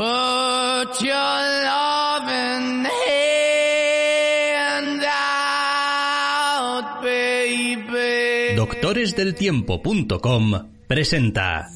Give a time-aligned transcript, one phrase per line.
[0.00, 8.54] Put your loving hand out, baby.
[8.56, 11.66] Doctoresdeltiempo.com presenta.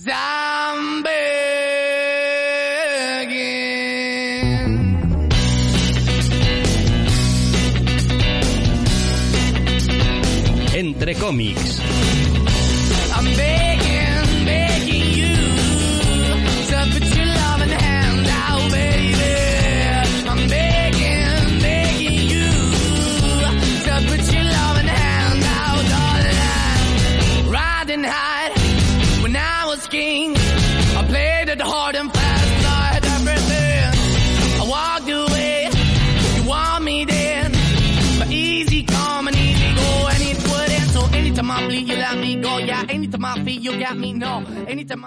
[10.73, 11.83] Entre cómics.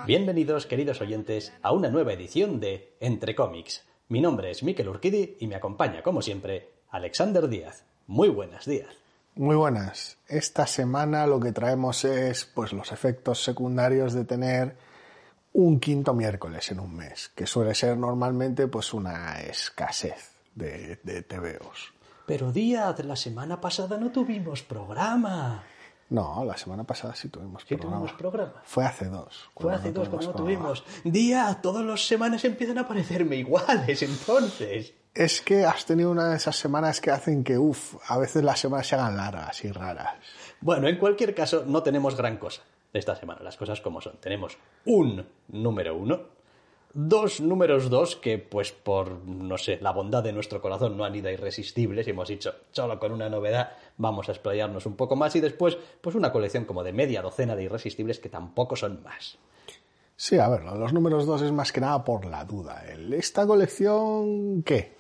[0.05, 3.83] Bienvenidos, queridos oyentes, a una nueva edición de Entre cómics.
[4.07, 7.83] Mi nombre es Miquel Urquidi y me acompaña, como siempre, Alexander Díaz.
[8.07, 8.87] Muy buenos días.
[9.35, 10.17] Muy buenas.
[10.27, 14.77] Esta semana lo que traemos es pues los efectos secundarios de tener
[15.51, 21.23] un quinto miércoles en un mes, que suele ser normalmente pues una escasez de, de
[21.23, 21.93] TVOs.
[22.25, 25.63] Pero Díaz, la semana pasada no tuvimos programa.
[26.09, 27.97] No, la semana pasada sí tuvimos Sí programa.
[27.97, 28.61] tuvimos programa.
[28.63, 29.49] Fue hace dos.
[29.55, 30.83] Fue hace no dos cuando no tuvimos.
[31.03, 34.93] Díaz, todas las semanas empiezan a parecerme iguales, entonces.
[35.13, 38.59] Es que has tenido una de esas semanas que hacen que, uff, a veces las
[38.59, 40.15] semanas se hagan largas y raras.
[40.61, 42.61] Bueno, en cualquier caso, no tenemos gran cosa
[42.93, 44.17] esta semana, las cosas como son.
[44.17, 46.36] Tenemos un número uno,
[46.99, 51.15] dos números dos que, pues por, no sé, la bondad de nuestro corazón no han
[51.15, 55.35] ido irresistibles y hemos dicho, solo con una novedad vamos a explayarnos un poco más
[55.35, 59.37] y después, pues una colección como de media docena de irresistibles que tampoco son más.
[60.15, 62.83] Sí, a ver, los números dos es más que nada por la duda.
[63.11, 64.95] ¿Esta colección qué?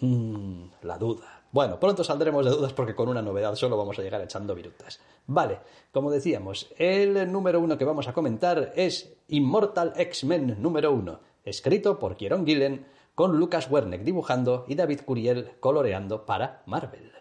[0.00, 1.37] Mm, la duda.
[1.50, 5.00] Bueno, pronto saldremos de dudas porque con una novedad solo vamos a llegar echando virutas.
[5.26, 5.60] Vale,
[5.92, 11.98] como decíamos, el número uno que vamos a comentar es Immortal X-Men número uno, escrito
[11.98, 17.12] por Kieron Gillen, con Lucas Werneck dibujando y David Curiel coloreando para Marvel.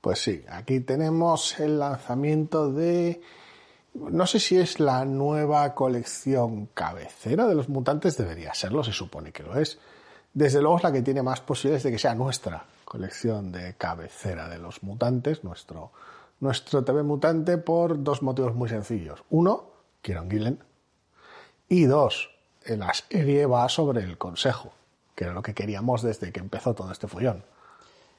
[0.00, 3.20] Pues sí, aquí tenemos el lanzamiento de...
[3.94, 9.32] No sé si es la nueva colección cabecera de los mutantes, debería serlo, se supone
[9.32, 9.78] que lo es.
[10.32, 14.48] Desde luego es la que tiene más posibilidades de que sea nuestra colección de cabecera
[14.48, 15.90] de los mutantes, nuestro,
[16.38, 19.24] nuestro TV mutante, por dos motivos muy sencillos.
[19.30, 19.64] Uno,
[20.00, 20.60] Kieron Gillen.
[21.68, 22.30] Y dos,
[22.64, 24.72] la serie va sobre el consejo,
[25.16, 27.42] que era lo que queríamos desde que empezó todo este follón.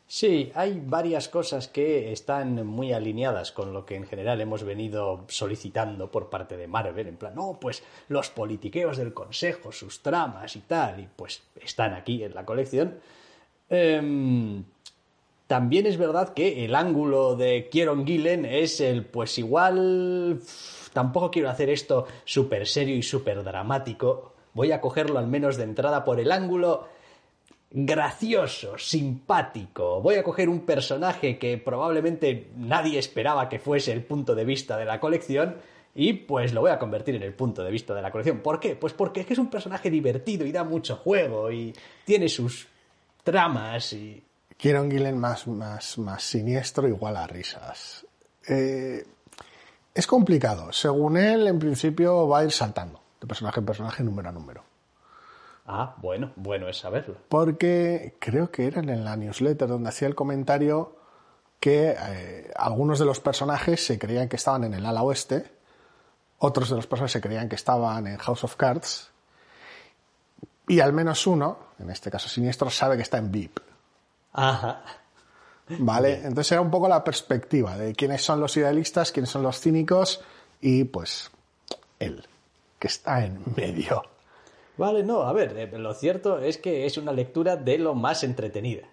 [0.08, 5.24] Sí, hay varias cosas que están muy alineadas con lo que en general hemos venido
[5.30, 10.58] solicitando por parte de Marvel, en plan, no, pues los politiqueos del Consejo, sus tramas
[10.58, 13.00] y tal, y pues están aquí en la colección.
[13.70, 14.64] Em,
[15.48, 20.40] también es verdad que el ángulo de Kieron Gillen es el, pues igual,
[20.94, 25.64] tampoco quiero hacer esto súper serio y súper dramático, voy a cogerlo al menos de
[25.64, 26.88] entrada por el ángulo
[27.72, 30.02] gracioso, simpático.
[30.02, 34.78] Voy a coger un personaje que probablemente nadie esperaba que fuese el punto de vista
[34.78, 35.58] de la colección
[35.94, 38.40] y pues lo voy a convertir en el punto de vista de la colección.
[38.40, 38.76] ¿Por qué?
[38.76, 41.74] Pues porque es que es un personaje divertido y da mucho juego y
[42.06, 42.68] tiene sus
[43.26, 44.24] tramas y...
[44.56, 48.06] Kieron Gillen más, más, más siniestro igual a risas.
[48.48, 49.06] Eh,
[49.94, 50.72] es complicado.
[50.72, 54.64] Según él, en principio va a ir saltando de personaje en personaje, número a número.
[55.66, 57.18] Ah, bueno, bueno es saberlo.
[57.28, 60.96] Porque creo que era en la newsletter donde hacía el comentario
[61.60, 65.52] que eh, algunos de los personajes se creían que estaban en el ala oeste,
[66.38, 69.12] otros de los personajes se creían que estaban en House of Cards,
[70.68, 73.60] y al menos uno, en este caso siniestro, sabe que está en VIP.
[74.34, 74.82] Ajá.
[75.68, 76.22] ¿Vale?
[76.24, 80.22] Entonces era un poco la perspectiva de quiénes son los idealistas, quiénes son los cínicos
[80.62, 81.32] y pues
[82.00, 82.24] él,
[82.80, 84.04] que está en medio.
[84.78, 88.24] Vale, no, a ver, eh, lo cierto es que es una lectura de lo más
[88.24, 88.84] entretenida.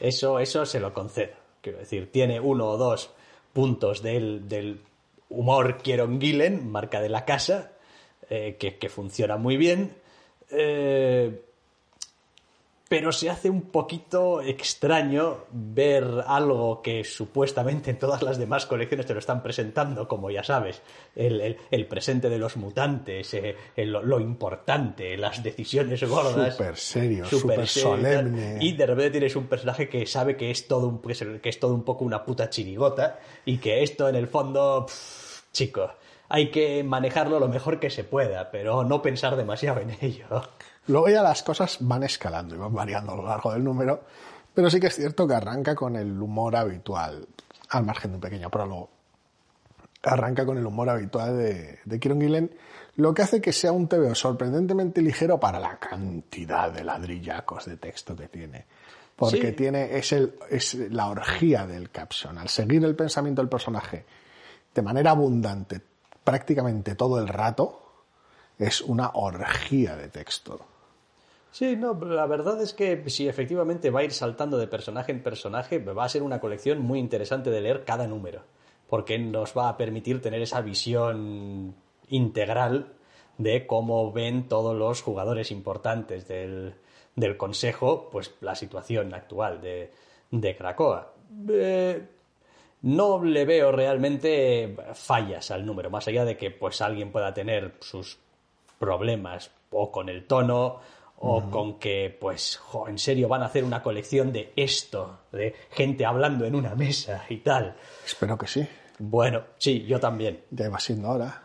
[0.00, 1.34] Eso, eso se lo concedo.
[1.60, 3.10] Quiero decir, tiene uno o dos
[3.52, 4.80] puntos del, del
[5.28, 7.72] humor Kieron Gillen, marca de la casa,
[8.30, 9.96] eh, que, que funciona muy bien.
[10.50, 11.42] Eh,
[12.88, 19.06] pero se hace un poquito extraño ver algo que supuestamente en todas las demás colecciones
[19.06, 20.82] te lo están presentando, como ya sabes,
[21.16, 26.54] el, el- el presente de los mutantes, eh, el- lo, importante, las decisiones gordas.
[26.54, 28.58] Súper serio, súper solemne.
[28.60, 31.48] Y de repente tienes un personaje que sabe que es todo un, que es, que
[31.48, 35.90] es todo un poco una puta chirigota y que esto en el fondo, pff, chico,
[36.28, 40.26] hay que manejarlo lo mejor que se pueda, pero no pensar demasiado en ello.
[40.88, 44.02] Luego ya las cosas van escalando y van variando a lo largo del número,
[44.54, 47.26] pero sí que es cierto que arranca con el humor habitual,
[47.70, 48.90] al margen de un pequeño prólogo.
[50.02, 52.50] Arranca con el humor habitual de, de Kieron Gillen,
[52.94, 57.76] lo que hace que sea un TVO sorprendentemente ligero para la cantidad de ladrillacos de
[57.76, 58.66] texto que tiene.
[59.16, 59.52] Porque Sí.
[59.52, 62.38] tiene, es, el, es la orgía del caption.
[62.38, 64.04] Al seguir el pensamiento del personaje
[64.74, 65.80] de manera abundante,
[66.26, 67.80] prácticamente todo el rato,
[68.58, 70.58] es una orgía de texto.
[71.52, 75.22] Sí, no, la verdad es que si efectivamente va a ir saltando de personaje en
[75.22, 78.42] personaje, va a ser una colección muy interesante de leer cada número,
[78.88, 81.76] porque nos va a permitir tener esa visión
[82.08, 82.92] integral
[83.38, 86.74] de cómo ven todos los jugadores importantes del,
[87.14, 89.92] del Consejo, pues la situación actual de,
[90.32, 91.12] de Krakoa.
[91.48, 92.04] Eh,
[92.82, 97.74] no le veo realmente fallas al número, más allá de que pues alguien pueda tener
[97.80, 98.18] sus
[98.78, 100.80] problemas o con el tono
[101.18, 105.54] o con que pues jo, en serio van a hacer una colección de esto, de
[105.70, 107.74] gente hablando en una mesa y tal.
[108.04, 108.66] Espero que sí.
[108.98, 110.44] Bueno, sí, yo también.
[110.50, 111.42] Ya va siendo hora.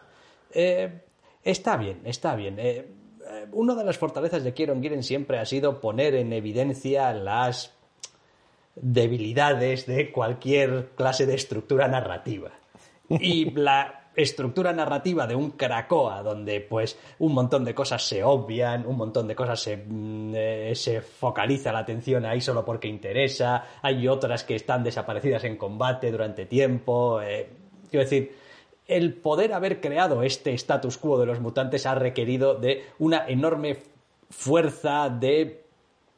[0.53, 1.03] Eh,
[1.43, 2.59] está bien, está bien.
[2.59, 2.87] Eh,
[3.29, 7.73] eh, una de las fortalezas de Kieron Gillen siempre ha sido poner en evidencia las
[8.75, 12.51] debilidades de cualquier clase de estructura narrativa.
[13.09, 18.85] Y la estructura narrativa de un Krakoa, donde pues un montón de cosas se obvian,
[18.85, 23.65] un montón de cosas se, mm, eh, se focaliza la atención ahí solo porque interesa,
[23.81, 27.21] hay otras que están desaparecidas en combate durante tiempo.
[27.21, 27.49] eh,
[27.89, 28.35] quiero decir,
[28.87, 33.77] el poder haber creado este status quo de los mutantes ha requerido de una enorme
[34.29, 35.63] fuerza de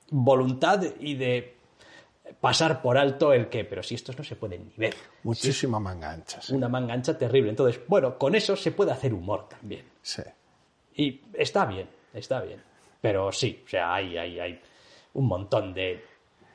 [0.10, 1.54] voluntad y de
[2.40, 4.96] pasar por alto el que, pero si estos no se pueden ni ver.
[5.24, 6.42] Muchísima manga ancha.
[6.42, 6.54] Sí.
[6.54, 7.50] Una manga ancha terrible.
[7.50, 9.86] Entonces, bueno, con eso se puede hacer humor también.
[10.02, 10.24] Sí.
[10.96, 12.62] Y está bien, está bien.
[13.02, 14.62] Pero sí, o sea, hay, hay, hay
[15.14, 16.04] un montón de,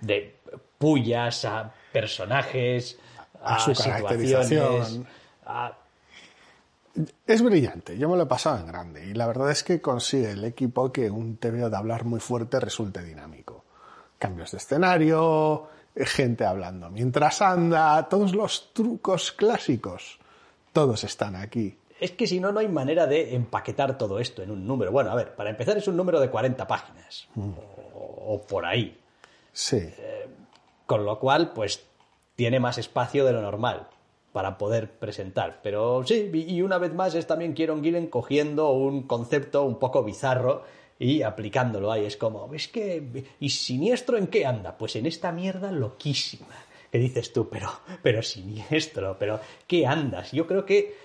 [0.01, 0.37] de
[0.79, 2.99] pullas a personajes,
[3.43, 5.07] a, A su caracterización.
[5.45, 5.77] a
[7.27, 10.31] Es brillante, yo me lo he pasado en grande y la verdad es que consigue
[10.31, 13.58] el equipo que un TVO de hablar muy fuerte resulte dinámico.
[14.19, 20.19] Cambios de escenario, eh, gente hablando mientras anda, todos los trucos clásicos,
[20.73, 21.79] todos están aquí.
[22.01, 24.93] Es que si no, no hay manera de empaquetar todo esto en un número.
[24.93, 27.29] Bueno, a ver, para empezar es un número de 40 páginas.
[27.37, 28.97] O, o por ahí.
[29.53, 29.93] Sí,
[30.87, 31.85] Con lo cual, pues
[32.37, 33.89] tiene más espacio de lo normal
[34.33, 35.59] para poder presentar.
[35.65, 39.81] Pero sí, y y una vez más es también Kieron Gillen cogiendo un concepto un
[39.81, 40.63] poco bizarro
[40.99, 42.05] y aplicándolo ahí.
[42.05, 44.77] Es como, es que, ¿y siniestro en qué anda?
[44.77, 46.55] Pues en esta mierda loquísima.
[46.91, 47.71] Que dices tú, pero,
[48.03, 50.33] pero siniestro, pero ¿qué andas?
[50.33, 50.97] Yo creo que,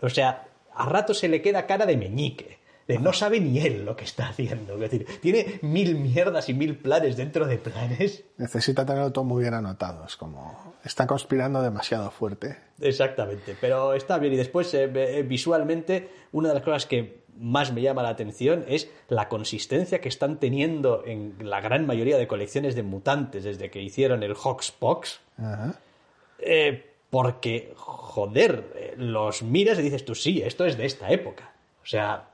[0.00, 2.62] o sea, a rato se le queda cara de meñique.
[2.88, 4.74] De no sabe ni él lo que está haciendo.
[4.74, 8.24] Es decir, tiene mil mierdas y mil planes dentro de planes.
[8.36, 12.58] necesita tenerlo todo muy bien anotado, es como, está conspirando demasiado fuerte.
[12.80, 14.32] Exactamente, pero está bien.
[14.32, 18.64] Y después, eh, eh, visualmente, una de las cosas que más me llama la atención
[18.68, 23.70] es la consistencia que están teniendo en la gran mayoría de colecciones de mutantes desde
[23.70, 25.20] que hicieron el Hoxpox.
[25.38, 25.74] Ajá.
[26.38, 31.52] Eh, porque, joder, eh, los miras y dices tú, sí, esto es de esta época.
[31.82, 32.30] O sea,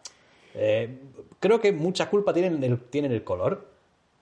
[0.55, 0.99] eh,
[1.41, 3.69] creo que mucha culpa tienen el, tienen el color,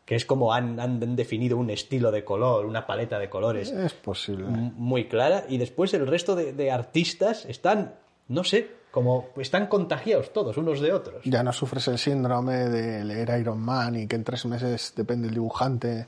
[0.06, 3.92] que es como han, han definido un estilo de color, una paleta de colores Es
[3.92, 4.46] posible.
[4.46, 7.96] muy clara y después el resto de, de artistas están,
[8.28, 11.22] no sé, como están contagiados todos unos de otros.
[11.26, 15.26] Ya no sufres el síndrome de leer Iron Man y que en tres meses, depende
[15.26, 16.06] del dibujante,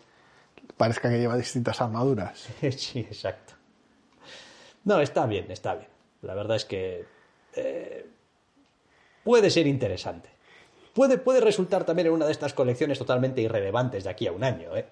[0.78, 2.48] parezca que lleva distintas armaduras.
[2.74, 3.52] Sí, exacto.
[4.84, 5.88] No, está bien, está bien.
[6.22, 7.04] La verdad es que
[7.56, 8.06] eh,
[9.22, 10.30] puede ser interesante.
[10.94, 14.44] Puede, puede resultar también en una de estas colecciones totalmente irrelevantes de aquí a un
[14.44, 14.86] año, ¿eh?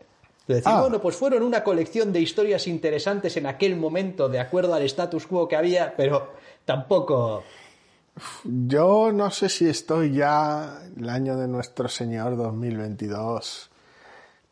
[0.46, 0.82] De decir, Ah.
[0.82, 5.26] bueno, pues fueron una colección de historias interesantes en aquel momento, de acuerdo al status
[5.26, 6.34] quo que había, pero
[6.66, 7.42] tampoco.
[8.44, 13.70] Yo no sé si estoy ya el año de nuestro Señor 2022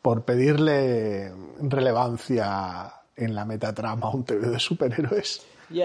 [0.01, 1.31] por pedirle
[1.61, 5.41] relevancia en la metatrama a un TV de superhéroes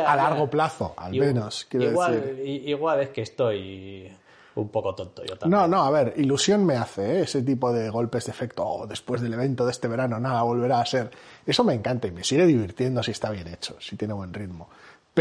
[0.06, 1.66] a largo plazo, al menos.
[1.72, 2.68] Igual, decir.
[2.68, 4.12] igual es que estoy
[4.56, 5.58] un poco tonto yo también.
[5.58, 7.20] No, no, a ver, ilusión me hace ¿eh?
[7.22, 8.66] ese tipo de golpes de efecto.
[8.66, 11.10] "Oh, después del evento de este verano, nada volverá a ser.
[11.46, 14.68] Eso me encanta y me sigue divirtiendo si está bien hecho, si tiene buen ritmo.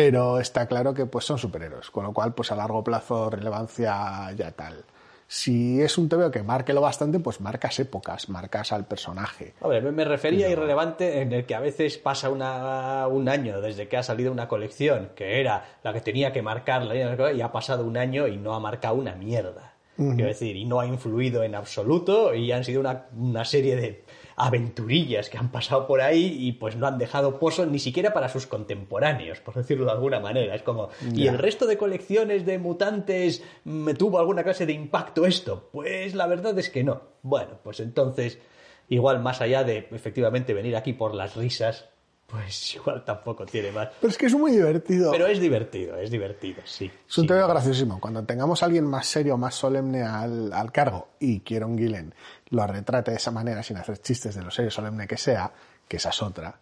[0.02, 4.32] Pero está claro que pues son superhéroes, con lo cual, pues a largo plazo, relevancia
[4.32, 4.86] ya tal.
[5.28, 9.54] Si es un TVO que marque lo bastante, pues marcas épocas, marcas al personaje.
[9.60, 13.88] Hombre, me- refería a irrelevante en el que a veces pasa una- un año desde
[13.90, 17.34] que ha salido una colección que era la que tenía que marcar la línea de-
[17.36, 19.74] y ha pasado un año y no ha marcado una mierda.
[19.98, 24.06] Quiero decir, y no ha influido en absoluto y han sido una, una serie de
[24.40, 28.30] aventurillas que han pasado por ahí y pues no han dejado pozo ni siquiera para
[28.30, 30.56] sus contemporáneos, por decirlo de alguna manera.
[30.56, 35.26] Es como, ¿y el resto de colecciones de mutantes me tuvo alguna clase de impacto
[35.26, 35.70] esto?
[35.74, 37.02] Pues la verdad es que no.
[37.22, 38.40] Bueno, pues entonces,
[38.88, 41.90] igual más allá de efectivamente venir aquí por las risas,
[42.30, 43.90] pues igual tampoco tiene más.
[44.00, 45.12] Pero es que es muy divertido.
[45.12, 46.86] Pero es divertido, es divertido, sí.
[46.86, 47.28] Es un sí.
[47.28, 48.00] tema graciosísimo.
[48.00, 52.14] Cuando tengamos a alguien más serio, más solemne al, al cargo y Kieron Gillen
[52.52, 55.52] lo retrate de esa manera sin hacer chistes de lo serio solemne que sea,
[55.88, 56.60] que esa es otra,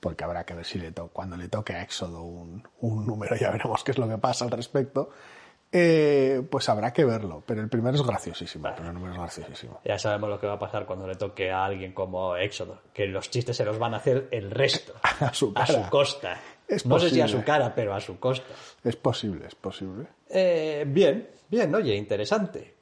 [0.00, 3.36] porque habrá que ver si le to cuando le toque a Éxodo un, un número,
[3.36, 5.10] ya veremos qué es lo que pasa al respecto,
[5.72, 7.42] eh, pues habrá que verlo.
[7.44, 8.68] Pero el primero es graciosísimo.
[8.68, 9.80] El número es graciosísimo.
[9.84, 13.06] Ya sabemos lo que va a pasar cuando le toque a alguien como Éxodo, que
[13.06, 15.90] los chistes se los van a hacer el resto, A su cara.
[15.90, 16.40] costa.
[16.68, 17.40] Es no sé si a posible.
[17.42, 18.46] su cara, pero a su costa.
[18.84, 20.06] Es posible, es posible.
[20.30, 22.75] Eh, bien, bien, oye, interesante.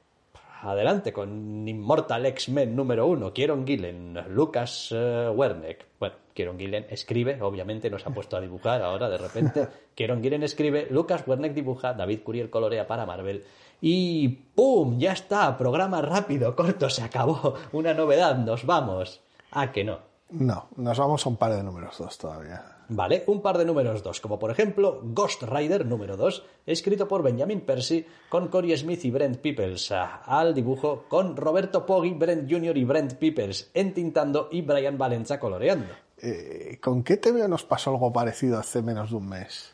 [0.65, 5.85] Adelante con Immortal X-Men número uno, Kieron Gillen, Lucas eh, Werneck.
[5.99, 9.67] Bueno, Kieron Gillen escribe, obviamente no se ha puesto a dibujar ahora de repente.
[9.95, 13.43] Kieron Gillen escribe, Lucas Werneck dibuja, David Curiel colorea para Marvel.
[13.79, 14.97] Y ¡pum!
[14.97, 17.53] Ya está, programa rápido, corto, se acabó.
[17.71, 19.21] Una novedad, nos vamos.
[19.51, 20.14] Ah, que no.
[20.31, 22.75] No, nos vamos a un par de números dos todavía.
[22.87, 27.23] Vale, un par de números 2, como por ejemplo Ghost Rider número 2, escrito por
[27.23, 32.51] Benjamin Percy, con Corey Smith y Brent Peoples, ah, al dibujo con Roberto Poggi, Brent
[32.51, 32.77] Jr.
[32.77, 35.93] y Brent Peoples entintando y Brian Valenza coloreando.
[36.21, 39.73] Eh, ¿Con qué TVO nos pasó algo parecido hace menos de un mes?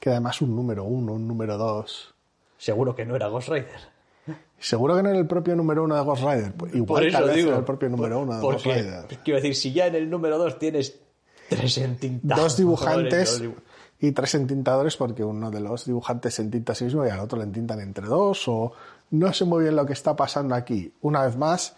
[0.00, 2.14] Que además un número uno, un número dos.
[2.56, 3.97] Seguro que no era Ghost Rider.
[4.60, 6.52] Seguro que no era el propio número uno de Ghost Rider.
[6.54, 7.48] Pues Igual por eso tal vez digo.
[7.50, 9.04] era el propio número por- uno de Ghost Rider.
[9.24, 10.98] Quiero decir, si ya en el número 2 tienes
[11.48, 12.42] tres entintados.
[12.44, 13.54] Dos dibujantes dos dibu-
[14.00, 17.20] y tres entintadores porque uno de los dibujantes se entinta a sí mismo y al
[17.20, 18.72] otro le entintan entre dos o
[19.10, 20.92] no sé muy bien lo que está pasando aquí.
[21.02, 21.74] Una vez más,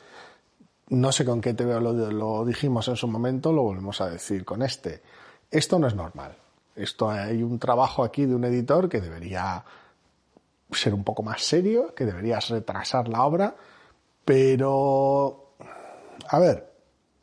[0.89, 4.45] no sé con qué TVO lo, lo dijimos en su momento, lo volvemos a decir
[4.45, 5.03] con este.
[5.51, 6.37] Esto no es normal.
[6.75, 9.63] Esto hay un trabajo aquí de un editor que debería
[10.73, 13.57] ser un poco más serio, que deberías retrasar la obra,
[14.25, 15.55] pero
[16.29, 16.73] a ver,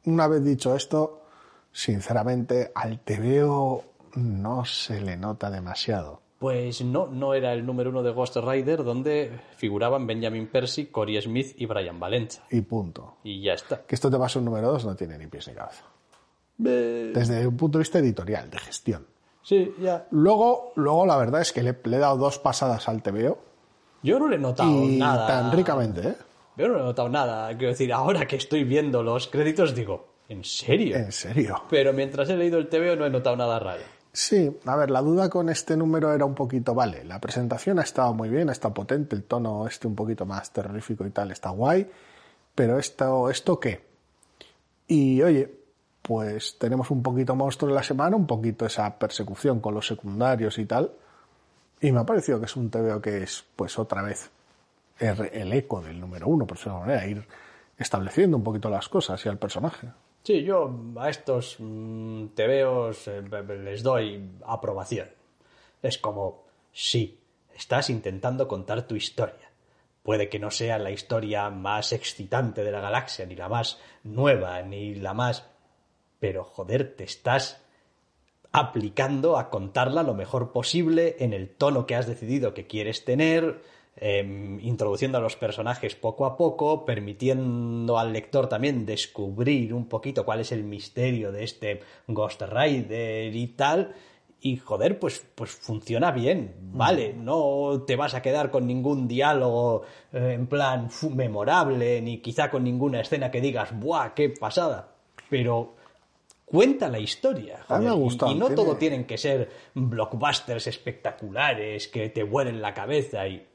[0.06, 1.24] una vez dicho esto,
[1.72, 3.84] sinceramente al TVO
[4.16, 6.22] no se le nota demasiado.
[6.40, 11.20] Pues no, no era el número uno de Ghost Rider donde figuraban Benjamin Percy, Corey
[11.22, 12.44] Smith y Brian Valenza.
[12.52, 13.18] Y punto.
[13.24, 13.84] Y ya está.
[13.84, 15.84] Que esto te pase un número 2 no tiene ni pies ni cabeza.
[16.64, 19.08] Eh, Desde un punto de vista editorial, de gestión.
[19.48, 20.06] Sí, ya.
[20.12, 23.38] Luego, luego la verdad es que le, le he dado dos pasadas al TVO
[24.04, 25.26] Yo no le he notado y nada.
[25.26, 26.16] tan ricamente, ¿eh?
[26.58, 27.48] Yo no he notado nada.
[27.56, 30.98] Quiero decir, ahora que estoy viendo los créditos, digo, ¿en serio?
[30.98, 31.62] En serio.
[31.70, 33.84] Pero mientras he leído el TVO no he notado nada raro.
[34.12, 37.84] Sí, a ver, la duda con este número era un poquito, vale, la presentación ha
[37.84, 41.52] estado muy bien, está potente, el tono este un poquito más terrorífico y tal, está
[41.52, 41.90] guay,
[42.54, 43.86] pero esto, ¿esto qué?
[44.88, 45.57] Y oye,
[46.08, 50.58] pues tenemos un poquito monstruo en la semana, un poquito esa persecución con los secundarios
[50.58, 50.90] y tal,
[51.82, 54.32] y me ha parecido que es un TVO que es, pues otra vez,
[55.00, 57.28] el, eco del número uno, por alguna manera, ir
[57.78, 59.90] estableciendo un poquito las cosas y al personaje.
[60.24, 63.22] Sí, yo a estos mm, TVOs eh,
[63.64, 65.10] les doy aprobación.
[65.82, 67.20] Es como, sí,
[67.54, 69.52] estás intentando contar tu historia.
[70.04, 74.62] Puede que no sea la historia más excitante de la galaxia, ni la más nueva,
[74.62, 75.46] ni la más...
[76.20, 77.62] Pero joder, te estás
[78.52, 83.62] aplicando a contarla lo mejor posible en el tono que has decidido que quieres tener,
[83.98, 90.26] em, introduciendo a los personajes poco a poco, permitiendo al lector también descubrir un poquito
[90.26, 93.94] cuál es el misterio de este Ghost Rider y tal.
[94.40, 99.82] Y joder, pues, pues funciona bien, vale, no te vas a quedar con ningún diálogo
[100.14, 104.94] eh, en plan memorable, ni quizá con ninguna escena que digas, ¡buah, qué pasada!
[105.30, 105.77] Pero
[106.50, 107.60] cuenta la historia.
[107.68, 110.66] A mí me ha joder, y- gustado, Y, no tiene- todo tienen que ser blockbusters
[110.68, 113.46] espectaculares que te vuelen la cabeza y...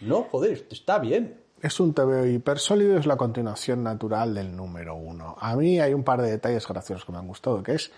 [0.00, 1.40] No, joder, está bien.
[1.60, 5.36] Es un TVO hiper sólido, es la continuación natural del número uno.
[5.40, 7.90] A mí hay un par de detalles graciosos que me han gustado, que es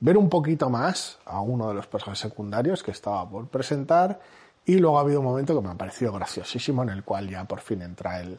[0.00, 4.20] ver un poquito más a uno de los personajes secundarios que estaba por presentar
[4.64, 7.44] y luego ha habido un momento que me ha parecido graciosísimo en el cual ya
[7.44, 8.38] por fin entra el,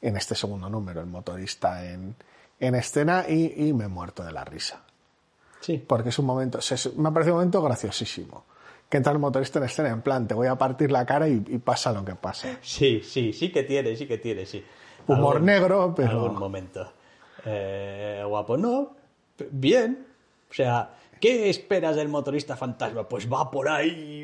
[0.00, 2.14] en este segundo número, el motorista en,
[2.60, 4.82] en escena y, y me he muerto de la risa.
[5.64, 5.78] Sí.
[5.86, 8.44] Porque es un momento, se- me ha parecido un momento graciosísimo.
[8.88, 11.42] Que entra el motorista en escena en plan, te voy a partir la cara y,
[11.48, 12.58] y pasa lo que pasa.
[12.60, 14.62] Sí, sí, sí que tiene, sí que tiene, sí.
[15.06, 16.10] Humor Algún- negro, pero...
[16.24, 16.92] Algún momento.
[17.46, 18.94] Eh, guapo, no,
[19.50, 20.06] bien.
[20.50, 20.90] O sea,
[21.20, 23.08] ¿Qué esperas del motorista fantasma?
[23.08, 24.23] Pues va por ahí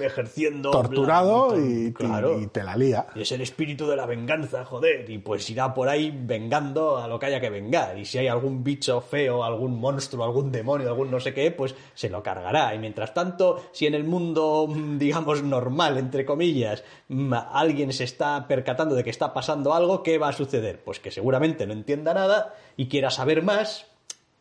[0.00, 0.70] ejerciendo...
[0.70, 2.40] Torturado y, Claro.
[2.40, 3.06] y te la lía.
[3.14, 5.08] Y es el espíritu de la venganza, joder.
[5.10, 7.98] Y pues irá por ahí vengando a lo que haya que vengar.
[7.98, 11.74] Y si hay algún bicho feo, algún monstruo, algún demonio, algún no sé qué, pues
[11.94, 12.74] se lo cargará.
[12.74, 18.04] Y mientras tanto, si en el mundo, mm, digamos, normal, entre comillas, mm, alguien se
[18.04, 20.82] está percatando de que está pasando algo, ¿qué va a suceder?
[20.82, 23.86] Pues que seguramente no entienda nada y quiera saber más.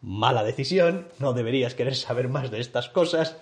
[0.01, 3.35] Mala decisión, no deberías querer saber más de estas cosas.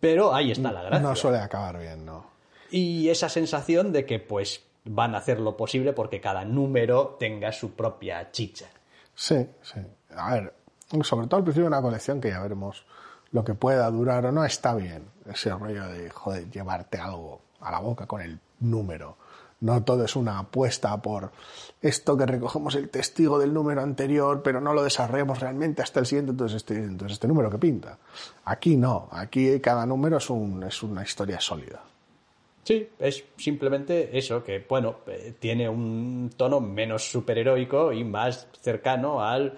[0.00, 1.00] Pero ahí está la gracia.
[1.00, 2.26] No suele acabar bien, ¿no?
[2.70, 7.52] Y esa sensación de que pues van a hacer lo posible porque cada número tenga
[7.52, 8.66] su propia chicha.
[9.14, 9.80] Sí, sí.
[10.14, 10.54] A ver,
[11.02, 12.84] sobre todo al principio de una colección que ya veremos
[13.32, 15.10] lo que pueda durar o no, está bien.
[15.26, 19.16] Ese rollo de, joder, llevarte algo a la boca con el número.
[19.60, 21.32] No todo es una apuesta por
[21.80, 26.06] esto que recogemos el testigo del número anterior, pero no lo desarrollamos realmente hasta el
[26.06, 27.98] siguiente, entonces este, entonces este número que pinta.
[28.44, 31.82] Aquí no, aquí cada número es, un, es una historia sólida.
[32.64, 39.22] Sí, es simplemente eso, que bueno, eh, tiene un tono menos superheroico y más cercano
[39.22, 39.56] al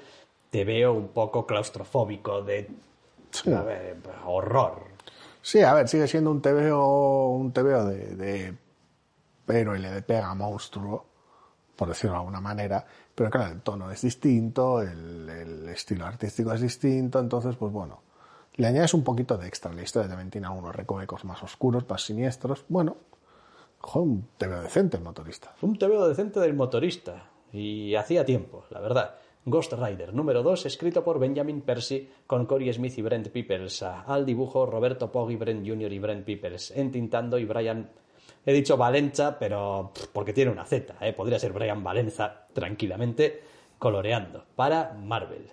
[0.50, 2.69] te veo un poco claustrofóbico de
[3.31, 3.52] Sí.
[3.52, 4.85] a ver, horror.
[5.43, 8.55] Sí, a ver, sigue siendo un TVO, un TVO de, de
[9.50, 11.07] héroe le pega monstruo,
[11.76, 16.61] por decirlo de alguna manera, pero claro, el tono es distinto, el, estilo artístico es
[16.61, 18.02] distinto, entonces, pues bueno,
[18.55, 19.73] le añades un poquito de extra.
[19.73, 22.64] La historia también tiene algunos recovecos más oscuros, más siniestros.
[22.69, 22.97] Bueno,
[23.78, 25.55] joder, un TVO decente el motorista.
[25.62, 27.31] Un TVO decente del motorista.
[27.52, 29.14] Y hacía tiempo, la verdad.
[29.45, 33.83] Ghost Rider número 2, escrito por Benjamin Percy, con Corey Smith y Brent Peepers.
[33.83, 35.93] Al dibujo, Roberto Poggi, Brent Jr.
[35.93, 36.73] y Brent Peepers.
[36.73, 37.90] Entintando y Brian...
[38.49, 41.12] He dicho Valenza, pero pff, porque tiene una Z, ¿eh?
[41.12, 43.43] podría ser Brian Valenza tranquilamente,
[43.78, 45.50] coloreando para Marvel.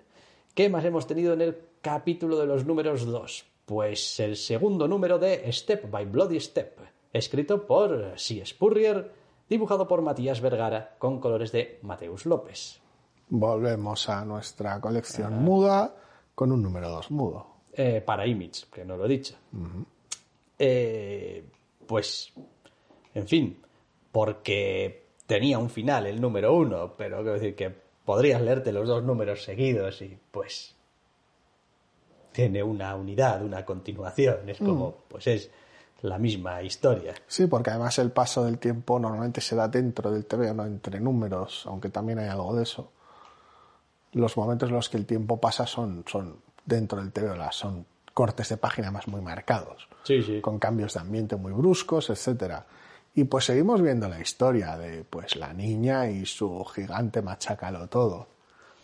[0.53, 3.45] ¿Qué más hemos tenido en el capítulo de los números 2?
[3.65, 6.79] Pues el segundo número de Step by Bloody Step,
[7.11, 8.45] escrito por C.
[8.45, 9.11] Spurrier,
[9.49, 12.79] dibujado por Matías Vergara, con colores de Mateus López.
[13.27, 15.93] Volvemos a nuestra colección muda
[16.33, 17.45] con un número 2 mudo.
[17.73, 19.35] Eh, para Image, que no lo he dicho.
[20.57, 21.43] Eh,
[21.85, 22.33] pues,
[23.15, 23.59] en fin,
[24.11, 27.73] porque tenía un final el número uno, pero quiero decir que
[28.05, 30.75] podrías leerte los dos números seguidos y pues
[32.31, 34.47] tiene una unidad, una continuación.
[34.49, 35.49] Es como, pues es
[36.01, 37.15] la misma historia.
[37.27, 40.99] Sí, porque además el paso del tiempo normalmente se da dentro del TVO, no entre
[40.99, 42.91] números, aunque también hay algo de eso.
[44.11, 48.49] Los momentos en los que el tiempo pasa son, son dentro del las- son cortes
[48.49, 50.41] de página más muy marcados, Sí, sí.
[50.41, 52.65] con cambios de ambiente muy bruscos, etcétera.
[53.15, 58.27] Y pues seguimos viendo la historia de pues la niña y su gigante machacalo todo,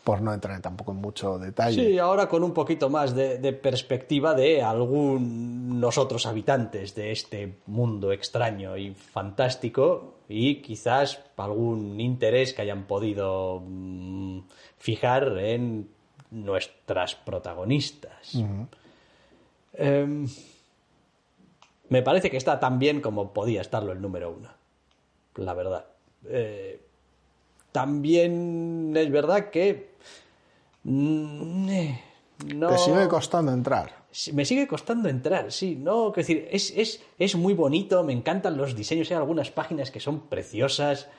[0.06, 1.86] por no entrar tampoco en mucho detalle.
[1.86, 7.58] Sí, ahora con un poquito más de, de perspectiva de algunos otros habitantes de este
[7.68, 14.40] mundo extraño y fantástico y quizás algún interés que hayan podido mm,
[14.78, 15.90] fijar en
[16.32, 18.38] nuestras protagonistas.
[21.92, 24.50] Me parece que está tan bien como podía estarlo el número uno,
[25.36, 25.86] la verdad.
[26.26, 26.82] Eh,
[27.74, 29.90] también es verdad que
[30.86, 32.02] mm, eh,
[32.56, 34.06] no Te sigue costando entrar.
[34.32, 38.56] Me sigue costando entrar, sí, no, quiero decir, es, es, es muy bonito, me encantan
[38.56, 41.10] los diseños, hay algunas páginas que son preciosas,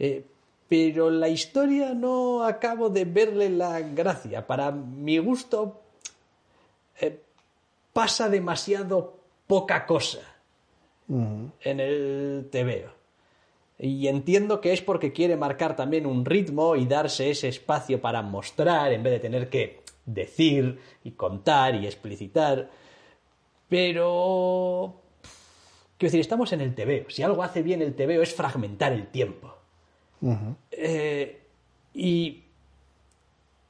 [0.00, 0.24] eh,
[0.68, 4.48] pero la historia no acabo de verle la gracia.
[4.48, 5.80] Para mi gusto,
[7.00, 7.22] eh,
[7.92, 9.17] pasa demasiado
[9.48, 10.20] poca cosa
[11.08, 12.92] en el TVO.
[13.80, 18.22] Y entiendo que es porque quiere marcar también un ritmo y darse ese espacio para
[18.22, 22.70] mostrar en vez de tener que decir y contar y explicitar.
[23.68, 25.00] Pero...
[25.96, 27.10] Quiero decir, estamos en el TVO.
[27.10, 29.54] Si algo hace bien el TVO es fragmentar el tiempo.
[30.70, 31.40] Eh,
[31.94, 32.44] y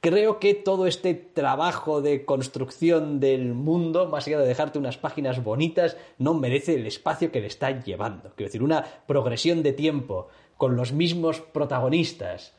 [0.01, 5.43] creo que todo este trabajo de construcción del mundo, más allá de dejarte unas páginas
[5.43, 8.31] bonitas, no merece el espacio que le está llevando.
[8.35, 12.53] Quiero decir, una progresión de tiempo con los mismos protagonistas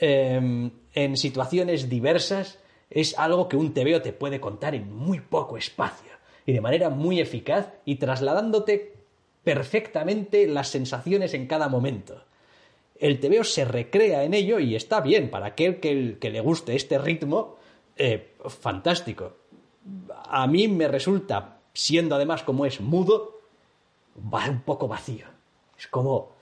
[0.00, 5.56] eh, en situaciones diversas es algo que un TVO te puede contar en muy poco
[5.56, 6.10] espacio
[6.46, 8.94] y de manera muy eficaz y trasladándote
[9.44, 12.24] perfectamente las sensaciones en cada momento
[13.00, 16.98] el TVO se recrea en ello y está bien para aquel que, le guste este
[16.98, 17.56] ritmo,
[17.96, 19.32] eh, fantástico.
[20.28, 23.40] A mí me resulta, siendo además como es mudo,
[24.32, 25.26] va un poco vacío.
[25.78, 26.32] Es como...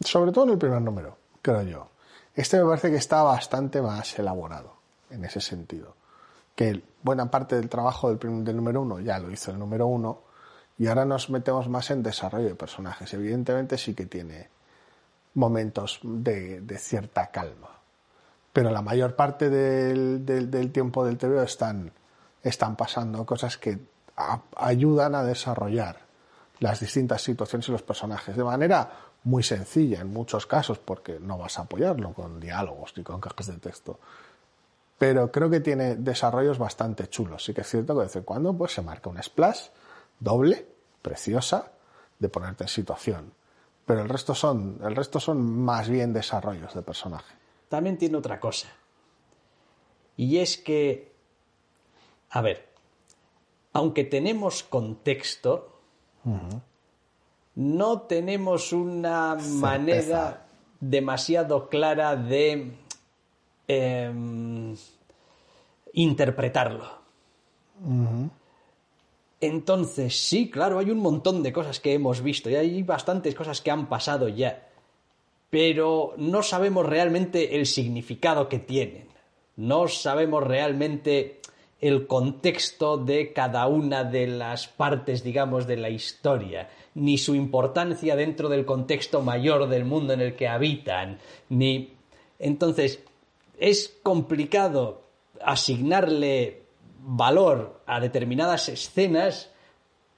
[0.00, 1.88] Sobre todo en el primer número, creo yo.
[2.34, 4.74] Este me parece que está bastante más elaborado
[5.10, 5.94] en ese sentido.
[6.54, 9.86] que buena parte del trabajo del, prim- del número uno ya lo hizo el número
[9.86, 10.22] uno
[10.78, 13.12] y ahora nos metemos más en desarrollo de personajes.
[13.14, 14.48] Evidentemente sí que tiene
[15.34, 17.70] momentos de, de cierta calma,
[18.52, 21.92] pero la mayor parte del, del- tiempo del TVO están,
[22.42, 23.78] están pasando cosas que
[24.56, 26.00] ayudan a desarrollar
[26.60, 28.90] las distintas situaciones y los personajes de manera
[29.24, 33.46] muy sencilla en muchos casos porque no vas a apoyarlo con diálogos ni con cajas
[33.46, 33.98] de texto
[34.98, 37.44] pero creo que tiene desarrollos bastante chulos.
[37.44, 39.68] Sí que es cierto que de cuando pues, se marca un splash
[40.20, 40.66] doble,
[41.02, 41.72] preciosa,
[42.18, 43.32] de ponerte en situación.
[43.86, 47.34] Pero el resto son, el resto son más bien desarrollos de personaje.
[47.68, 48.68] También tiene otra cosa.
[50.16, 51.12] Y es que,
[52.30, 52.68] a ver,
[53.72, 55.80] aunque tenemos contexto,
[57.54, 60.46] no tenemos una manera
[60.80, 62.72] demasiado clara de
[63.68, 64.76] em,
[65.92, 66.98] interpretarlo.
[69.40, 73.60] Entonces, sí, claro, hay un montón de cosas que hemos visto y hay bastantes cosas
[73.60, 74.68] que han pasado ya,
[75.50, 79.06] pero no sabemos realmente el significado que tienen.
[79.56, 81.40] No sabemos realmente
[81.80, 88.16] el contexto de cada una de las partes, digamos, de la historia, ni su importancia
[88.16, 91.94] dentro del contexto mayor del mundo en el que habitan, ni...
[92.40, 93.00] Entonces,
[93.58, 95.02] es complicado
[95.40, 96.57] asignarle
[97.10, 99.50] valor a determinadas escenas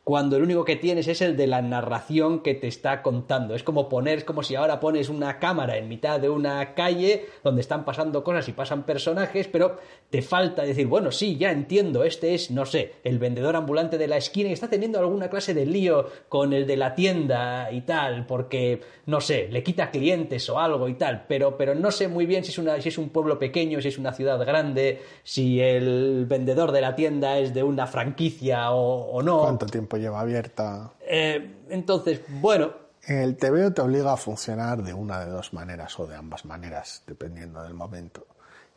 [0.05, 3.55] cuando el único que tienes es el de la narración que te está contando.
[3.55, 7.27] Es como poner, es como si ahora pones una cámara en mitad de una calle
[7.45, 9.77] donde están pasando cosas y pasan personajes, pero
[10.09, 14.09] te falta decir, bueno, sí, ya entiendo, este es, no sé, el vendedor ambulante de
[14.09, 17.83] la esquina y está teniendo alguna clase de lío con el de la tienda y
[17.83, 22.09] tal, porque, no sé, le quita clientes o algo y tal, pero, pero no sé
[22.09, 25.03] muy bien si es, una, si es un pueblo pequeño, si es una ciudad grande,
[25.23, 29.43] si el vendedor de la tienda es de una franquicia o, o no.
[29.43, 30.92] ¿Cuánto tiempo lleva abierta?
[31.00, 32.72] Eh, entonces, bueno,
[33.03, 37.03] El TVO te obliga a funcionar de una de dos maneras o de ambas maneras,
[37.07, 38.26] dependiendo del momento.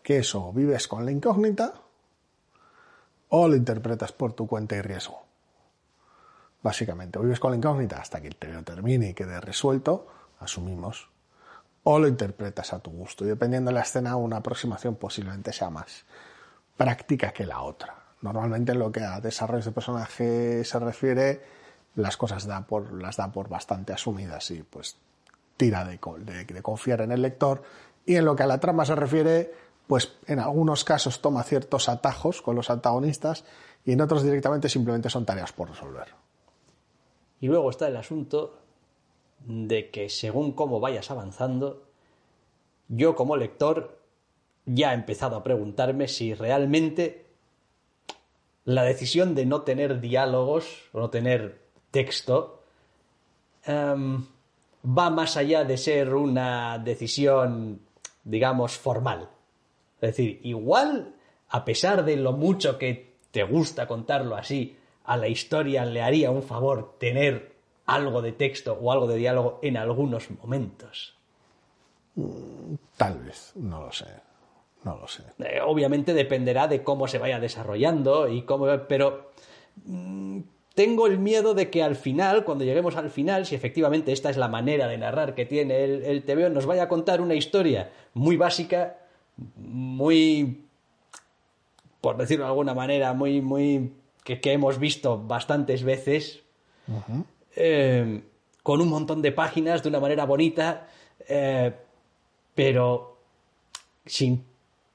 [0.01, 1.73] Que es o vives con la incógnita
[3.35, 5.23] o lo interpretas por tu cuenta y riesgo.
[6.61, 10.07] Básicamente, o vives con la incógnita hasta que el TVO termine y quede resuelto,
[10.39, 11.09] asumimos,
[11.83, 13.25] o lo interpretas a tu gusto.
[13.25, 16.05] Y dependiendo de la escena, una aproximación posiblemente sea más
[16.77, 18.02] práctica que la otra.
[18.23, 21.41] Normalmente en lo que a desarrollos de personaje se refiere,
[21.95, 24.97] las cosas las da por bastante asumidas y pues
[25.57, 25.99] tira de-
[26.45, 27.61] de confiar en el lector.
[28.05, 29.53] Y en lo que a la trama se refiere,
[29.87, 33.43] pues en algunos casos toma ciertos atajos con los antagonistas
[33.85, 36.07] y en otros directamente simplemente son tareas por resolver.
[37.41, 38.57] Y luego está el asunto
[39.45, 41.83] de que según cómo vayas avanzando,
[42.87, 43.99] yo como lector
[44.65, 47.25] ya he empezado a preguntarme si realmente
[48.65, 52.63] la decisión de no tener diálogos o no tener texto
[53.65, 54.25] em,
[54.85, 57.81] va más allá de ser una decisión,
[58.23, 59.29] digamos, formal.
[60.01, 61.15] Es decir, igual,
[61.49, 66.31] a pesar de lo mucho que te gusta contarlo así, a la historia le haría
[66.31, 67.53] un favor tener
[67.85, 71.15] algo de texto o algo de diálogo en algunos momentos.
[72.95, 74.05] Tal vez, no lo sé.
[74.83, 75.23] No lo sé.
[75.39, 79.31] Eh, obviamente dependerá de cómo se vaya desarrollando y cómo, pero
[79.85, 80.39] mm,
[80.75, 84.37] tengo el miedo de que al final, cuando lleguemos al final, si efectivamente esta es
[84.37, 87.91] la manera de narrar que tiene el, el TVO, nos vaya a contar una historia
[88.13, 88.97] muy básica,
[89.55, 90.65] muy,
[92.01, 93.93] por decirlo de alguna manera, muy, muy,
[94.23, 96.41] que, que hemos visto bastantes veces,
[97.55, 98.21] eh,
[98.63, 100.87] con un montón de páginas, de una manera bonita,
[101.27, 101.73] eh,
[102.55, 103.17] pero
[104.05, 104.43] sin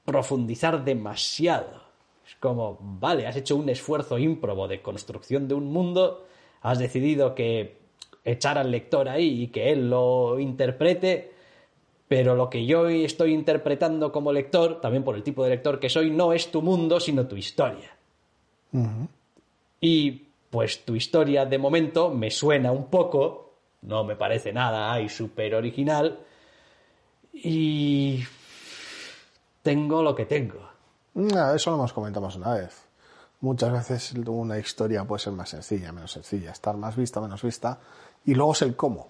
[0.09, 1.83] profundizar demasiado.
[2.27, 6.25] Es como, vale, has hecho un esfuerzo ímprobo de construcción de un mundo,
[6.63, 7.77] has decidido que
[8.25, 11.31] echar al lector ahí y que él lo interprete,
[12.09, 15.91] pero lo que yo estoy interpretando como lector, también por el tipo de lector que
[15.91, 17.95] soy, no es tu mundo, sino tu historia.
[19.79, 25.11] Y pues tu historia de momento me suena un poco, no me parece nada ay,
[25.11, 26.19] súper original,
[27.35, 28.25] y
[29.63, 30.69] tengo lo que tengo.
[31.55, 32.89] Eso lo hemos comentado más una vez.
[33.41, 37.79] Muchas veces una historia puede ser más sencilla, menos sencilla, estar más vista, menos vista,
[38.25, 39.09] y luego es el cómo,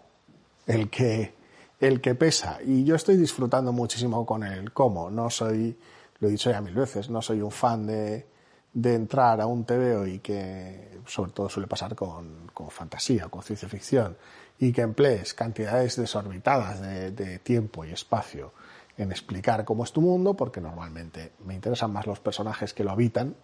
[0.67, 1.35] el que,
[1.81, 2.59] el que pesa.
[2.65, 5.11] Y yo estoy disfrutando muchísimo con el cómo.
[5.11, 5.79] No soy,
[6.21, 8.27] lo he dicho ya mil veces, no soy un fan de,
[8.73, 13.43] de entrar a un TVO y que, sobre todo suele pasar con, con fantasía, con
[13.43, 14.17] ciencia ficción,
[14.59, 18.53] y que emplees cantidades desorbitadas de, de tiempo y espacio
[18.99, 22.91] en explicar cómo es tu mundo, porque normalmente me interesan más los personajes que lo
[22.91, 23.35] habitan.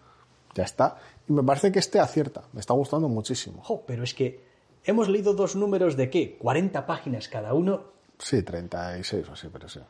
[0.53, 0.97] Ya está.
[1.27, 2.43] Y me parece que este acierta.
[2.53, 3.61] Me está gustando muchísimo.
[3.63, 4.43] Jo, pero es que
[4.83, 6.37] hemos leído dos números de qué?
[6.37, 9.81] 40 páginas cada uno Sí, 36 o así, pero sí.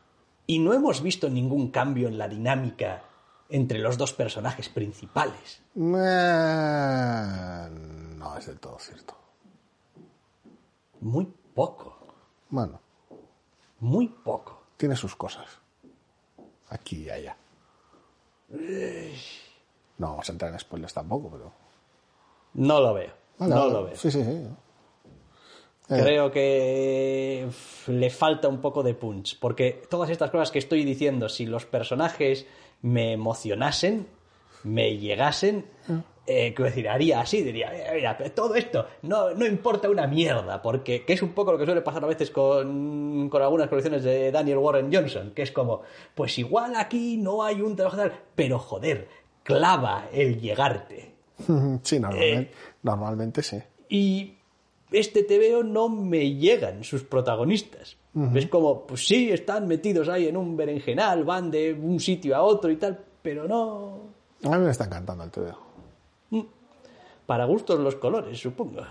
[0.48, 3.02] y no hemos visto ningún cambio en la dinámica
[3.48, 5.62] entre los dos personajes principales.
[5.76, 7.68] Eh,
[8.18, 9.14] No es del todo cierto.
[11.00, 11.96] Muy poco,
[12.48, 12.80] Bueno,
[13.80, 14.62] muy poco.
[14.76, 15.46] Tiene sus cosas.
[16.68, 17.36] Aquí y allá.
[19.98, 21.52] No vamos a entrar en spoilers tampoco, pero.
[22.54, 23.72] No lo veo, Vale, no vale.
[23.72, 23.96] lo veo.
[23.96, 24.30] Sí, sí, sí.
[25.88, 27.48] Eh, Creo que
[27.86, 31.64] le falta un poco de punch, porque todas estas cosas que estoy diciendo, si los
[31.66, 32.46] personajes
[32.82, 34.08] me emocionasen,
[34.64, 35.66] me llegasen,
[36.26, 40.60] eh, quiero decir, haría así, diría, "Eh, mira, todo esto no, no importa una mierda,
[40.60, 44.02] porque que es un poco lo que suele pasar a veces con, con algunas colecciones
[44.04, 45.82] de Daniel Warren Johnson, que es como,
[46.14, 49.08] pues igual aquí no hay un trabajo tal, pero joder,
[49.42, 51.14] clava el llegarte.
[51.82, 52.50] Sí, normalmente, Eh.
[52.82, 53.58] normalmente sí.
[53.88, 54.34] Y
[54.90, 57.96] este TVO no me llegan sus protagonistas.
[58.34, 62.40] Es como, pues sí, están metidos ahí en un berenjenal, van de un sitio a
[62.42, 63.98] otro y tal, pero no.
[64.42, 65.58] A mí me está encantando el TVO.
[67.26, 68.82] Para gustos los colores, supongo.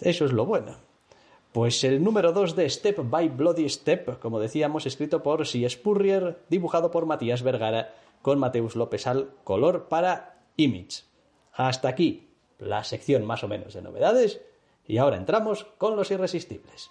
[0.00, 0.76] Eso es lo bueno.
[1.52, 5.68] Pues el número 2 de Step by Bloody Step, como decíamos, escrito por C.
[5.68, 11.04] Spurrier, dibujado por Matías Vergara, con Mateus López al color para Image.
[11.52, 14.40] Hasta aquí la sección más o menos de novedades,
[14.86, 16.90] y ahora entramos con los irresistibles.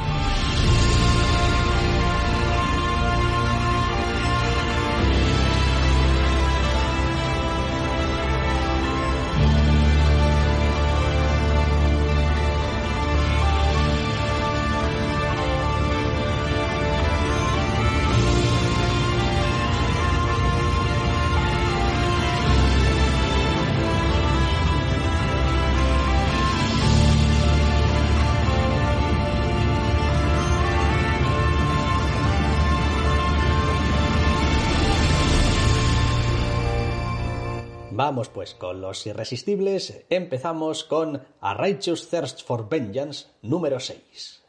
[38.03, 40.05] Vamos pues con los irresistibles.
[40.09, 44.41] Empezamos con A Righteous Thirst for Vengeance número 6.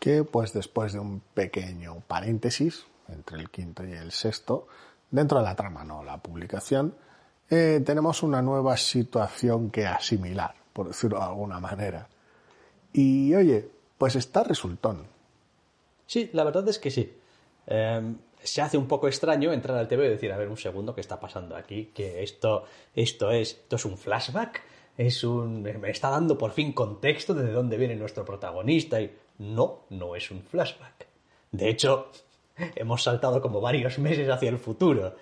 [0.00, 4.66] que pues después de un pequeño paréntesis entre el quinto y el sexto,
[5.08, 6.96] dentro de la trama, no la publicación,
[7.48, 12.08] eh, tenemos una nueva situación que asimilar, por decirlo de alguna manera.
[12.92, 15.06] Y oye, pues está resultón.
[16.08, 17.16] Sí, la verdad es que sí.
[17.68, 18.14] Eh,
[18.48, 21.00] se hace un poco extraño entrar al TV y decir, a ver, un segundo, ¿qué
[21.00, 21.90] está pasando aquí?
[21.94, 24.62] Que esto, esto es, esto es un flashback,
[24.96, 29.80] es un, me está dando por fin contexto de dónde viene nuestro protagonista y no,
[29.90, 31.06] no es un flashback.
[31.52, 32.10] De hecho,
[32.76, 35.14] hemos saltado como varios meses hacia el futuro.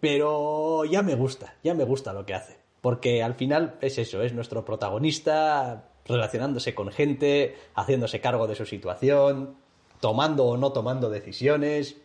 [0.00, 2.56] Pero ya me gusta, ya me gusta lo que hace.
[2.80, 8.64] Porque al final es eso, es nuestro protagonista relacionándose con gente, haciéndose cargo de su
[8.64, 9.56] situación,
[10.00, 11.96] tomando o no tomando decisiones.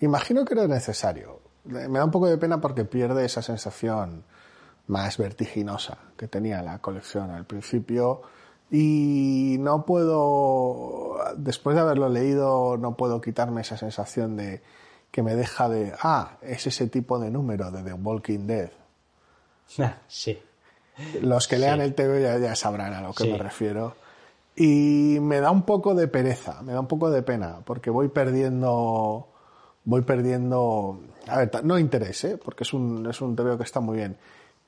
[0.00, 1.40] Imagino que era necesario.
[1.64, 4.24] Me da un poco de pena porque pierde esa sensación
[4.86, 8.20] más vertiginosa que tenía la colección al principio
[8.70, 14.62] y no puedo, después de haberlo leído, no puedo quitarme esa sensación de
[15.10, 18.70] que me deja de, ah, es ese tipo de número de The Walking Dead.
[20.08, 20.38] Sí.
[21.22, 21.84] Los que lean Sí.
[21.86, 23.32] el TV ya, ya sabrán a lo que Sí.
[23.32, 23.96] me refiero.
[24.56, 28.08] Y me da un poco de pereza, me da un poco de pena, porque voy
[28.08, 29.28] perdiendo,
[29.84, 32.38] voy perdiendo, a ver, no interés, ¿eh?
[32.42, 34.16] porque es un, es un TVO que está muy bien,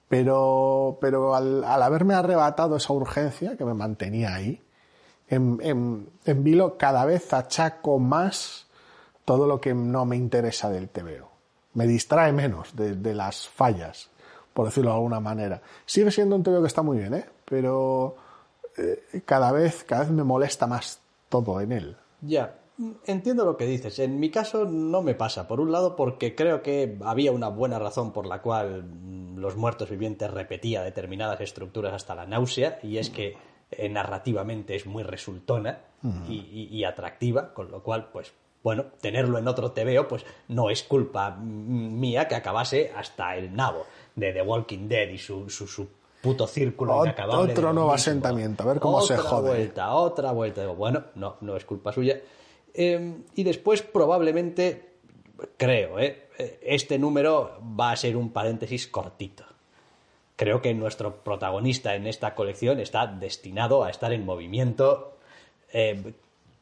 [0.09, 4.62] pero, pero al, al haberme arrebatado esa urgencia que me mantenía ahí,
[5.29, 8.66] en, en, en vilo cada vez achaco más
[9.24, 11.29] todo lo que no me interesa del TVO.
[11.74, 14.09] Me distrae menos de, de las fallas,
[14.55, 15.61] por decirlo de alguna manera.
[15.85, 17.26] Sigue siendo un TVO que está muy bien, ¿eh?
[17.44, 18.16] pero
[18.76, 21.96] eh, cada, vez, cada vez me molesta más todo en él.
[22.20, 22.55] Ya,
[23.07, 23.99] entiendo lo que dices.
[23.99, 25.49] En mi caso no me pasa.
[25.49, 29.57] Por un lado, porque creo que había una buena razón por la cual mm, los
[29.57, 33.37] muertos vivientes repetía determinadas estructuras hasta la náusea, y es que
[33.71, 35.81] eh, narrativamente es muy resultona
[36.29, 40.71] y, y- y atractiva, con lo cual, pues, bueno, tenerlo en otro TVO, pues no
[40.71, 43.85] es culpa mm, mía que acabase hasta el nabo
[44.15, 45.89] de The Walking Dead y su, su, su
[46.23, 47.15] puto círculo Ot-
[47.51, 49.49] otro nuevo asentamiento, a ver cómo se Otra jode.
[49.49, 50.67] vuelta, otra vuelta.
[50.69, 52.21] Bueno, no, no es culpa suya.
[52.77, 54.91] Eh, y después probablemente,
[55.57, 56.29] creo, eh,
[56.62, 59.45] este número va a ser un paréntesis cortito.
[60.37, 65.17] Creo que nuestro protagonista en esta colección está destinado a estar en movimiento
[65.73, 66.12] eh,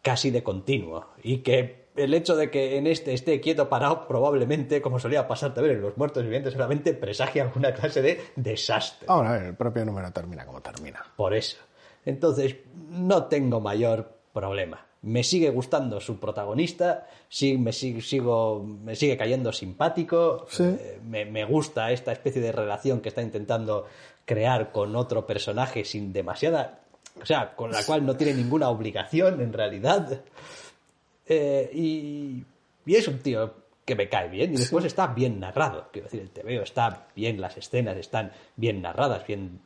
[0.00, 1.06] casi de continuo.
[1.24, 5.54] Y que el hecho de que en este esté quieto parado, probablemente, como solía pasar
[5.54, 9.06] también en los muertos vivientes, solamente presagia alguna clase de desastre.
[9.08, 11.04] Ahora, el propio número termina como termina.
[11.16, 11.56] Por eso.
[12.04, 12.56] Entonces,
[12.90, 14.86] no tengo mayor problema.
[15.04, 20.62] Me sigue gustando su protagonista, sí, me, sigue, sigo, me sigue cayendo simpático, Sí.
[20.64, 23.86] eh, me, me gusta esta especie de relación que está intentando
[24.24, 26.80] crear con otro personaje sin demasiada...
[27.22, 30.22] O sea, con la cual no tiene ninguna obligación en realidad.
[31.28, 32.42] Eh, y,
[32.84, 35.88] y es un tío que me cae bien y después está bien narrado.
[35.92, 39.60] Quiero decir, el TVO está bien, las escenas están bien narradas, bien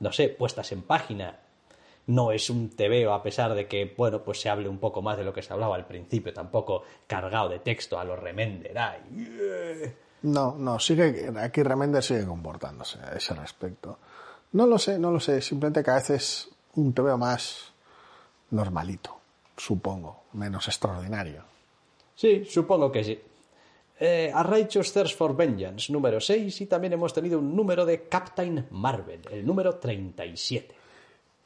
[0.00, 1.38] no sé, puestas en página.
[2.08, 5.16] No es un TVO a pesar de que, bueno, pues se hable un poco más
[5.16, 8.74] de lo que se hablaba al principio, tampoco cargado de texto a los Remender.
[10.22, 13.98] No, no, sigue, aquí Remender sigue comportándose a ese respecto.
[14.52, 17.72] No lo sé, no lo sé, simplemente que a veces un te veo más
[18.50, 19.18] normalito,
[19.56, 21.44] supongo, menos extraordinario.
[22.14, 23.20] Sí, supongo que sí.
[24.00, 28.08] Eh, A Righteous Thirst for Vengeance, número 6, y también hemos tenido un número de
[28.08, 30.77] Captain Marvel, el número 37.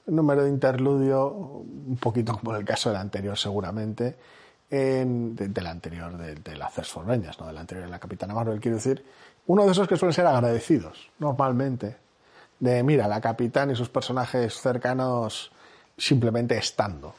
[0.06, 4.16] Número de interludio, un poquito como en el caso del anterior seguramente,
[4.70, 7.98] en, de- del anterior, de, de la Thirst for Vengeance, no del anterior de la
[7.98, 9.04] Capitana Marvel, quiero decir,
[9.46, 11.96] uno de esos que suelen ser agradecidos, normalmente,
[12.60, 15.50] de mira, la Capitán y sus personajes cercanos
[15.96, 17.14] simplemente estando.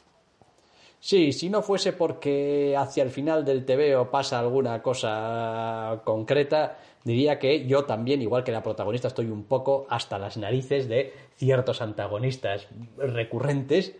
[1.05, 7.39] Sí, si no fuese porque hacia el final del TVO pasa alguna cosa concreta, diría
[7.39, 11.81] que yo también, igual que la protagonista, estoy un poco hasta las narices de ciertos
[11.81, 13.97] antagonistas recurrentes,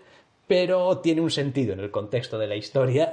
[0.48, 3.12] pero tiene un sentido en el contexto de la historia,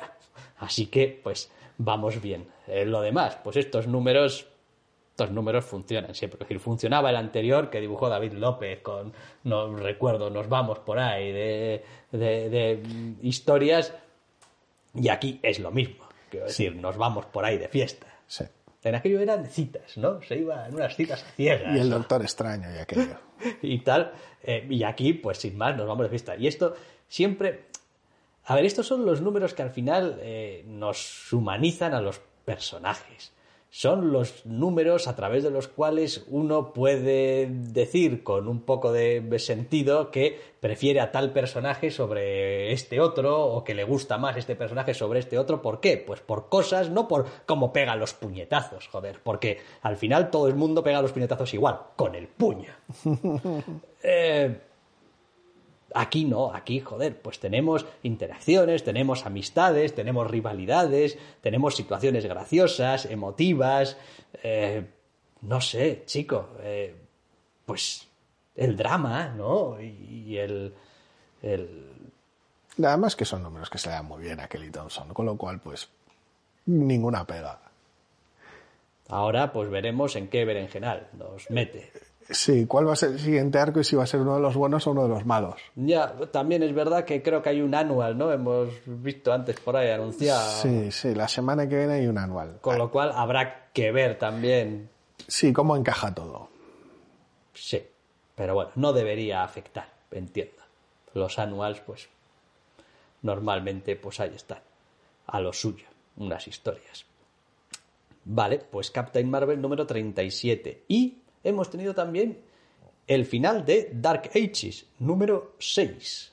[0.59, 2.47] así que pues vamos bien.
[2.69, 4.47] Eh, lo demás, pues estos números
[5.25, 6.37] estos números funcionan siempre.
[6.37, 9.13] Es decir, funcionaba el anterior que dibujó David López con,
[9.45, 12.83] no recuerdo, nos vamos por ahí, de, de- de,
[13.23, 13.95] historias,
[14.95, 16.05] y aquí es lo mismo.
[16.31, 18.07] Quiero decir, nos vamos por ahí de fiesta.
[18.27, 18.45] Sí.
[18.83, 20.23] En aquello eran citas, ¿no?
[20.23, 21.77] Se iba en unas citas ciegas.
[21.77, 21.91] Y el.
[21.91, 23.17] Doctor Extraño y aquello.
[23.63, 24.13] y tal.
[24.43, 26.35] eh, y aquí, pues sin más, nos vamos de fiesta.
[26.37, 26.75] Y esto
[27.09, 27.65] siempre.
[28.45, 33.33] A ver, estos son los números que al final eh, nos humanizan a los personajes.
[33.71, 39.39] Son los números a través de los cuales uno puede decir con un poco de
[39.39, 44.55] sentido que prefiere a tal personaje sobre este otro o que le gusta más este
[44.55, 45.63] personaje sobre este otro.
[45.63, 45.97] ¿Por qué?
[45.97, 49.21] Pues por cosas, no por cómo pega los puñetazos, joder.
[49.23, 52.73] Porque al final todo el mundo pega los puñetazos igual, con el puño.
[54.03, 54.57] Eh,
[55.95, 63.97] aquí no, aquí, joder, pues tenemos interacciones, tenemos amistades, tenemos rivalidades, tenemos situaciones graciosas, emotivas,
[64.43, 64.85] eh,
[65.43, 66.95] no sé, chico, eh,
[67.67, 68.07] pues
[68.57, 69.81] el drama, ¿no?
[69.81, 70.75] Y, y el,
[71.43, 71.87] el...
[72.77, 75.27] Nada más que son números que se le dan muy bien a Kelly Thompson, con
[75.27, 75.89] lo cual, pues,
[76.67, 77.61] ninguna pega.
[79.11, 81.91] Ahora pues veremos en qué berenjenal nos mete.
[82.31, 84.41] Sí, ¿cuál va a ser el siguiente arco y si va a ser uno de
[84.41, 85.61] los buenos o uno de los malos?
[85.75, 88.31] Ya, también es verdad que creo que hay un anual, ¿no?
[88.31, 90.63] Hemos visto antes por ahí anunciado.
[90.63, 92.59] Sí, sí, la semana que viene hay un anual.
[92.61, 94.89] Con lo cual habrá que ver también
[95.27, 96.49] Sí, cómo encaja todo.
[97.55, 97.83] Sí,
[98.35, 100.63] pero bueno, no debería afectar, entiendo.
[101.15, 102.09] Los annuals, pues,
[103.23, 104.61] normalmente, pues ahí están,
[105.27, 107.05] a lo suyo, unas historias.
[108.25, 110.85] Vale, pues Captain Marvel número 37.
[110.89, 112.39] Y hemos tenido también
[113.07, 116.33] el final de Dark Ages, número 6.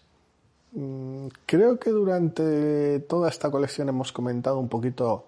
[1.46, 5.28] Creo que durante toda esta colección hemos comentado un poquito,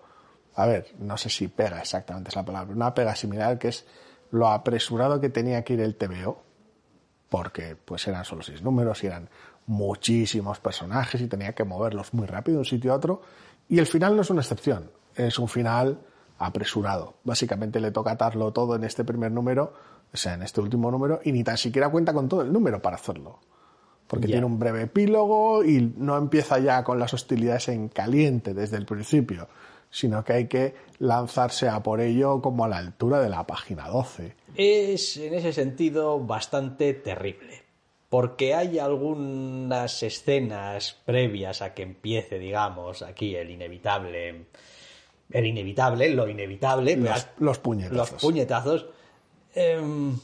[0.56, 3.86] a ver, no sé si pega exactamente esa palabra, una pega similar que es
[4.32, 6.40] lo apresurado que tenía que ir el TVO,
[7.30, 9.30] porque pues eran solo seis números y eran
[9.66, 13.22] muchísimos personajes y tenía que moverlos muy rápido de un sitio a otro.
[13.68, 16.00] Y el final no es una excepción, es un final
[16.40, 17.16] apresurado.
[17.24, 19.74] Básicamente le toca atarlo todo en este primer número,
[20.12, 22.82] o sea, en este último número, y ni tan siquiera cuenta con todo el número
[22.82, 23.40] para hacerlo
[24.10, 28.78] porque tiene un breve epílogo y no empieza ya con las hostilidades en caliente desde
[28.78, 29.48] el principio,
[29.92, 33.88] sino que hay que lanzarse a por ello como a la altura de la página
[33.88, 34.36] 12.
[34.56, 37.62] Es, en ese sentido, bastante terrible.
[38.10, 44.46] porque hay algunas escenas previas a que empiece, digamos, aquí el inevitable,
[45.32, 47.98] el inevitable, lo inevitable, Los, los puñetazos.
[48.12, 48.86] los puñetazos,
[49.56, 50.18] em,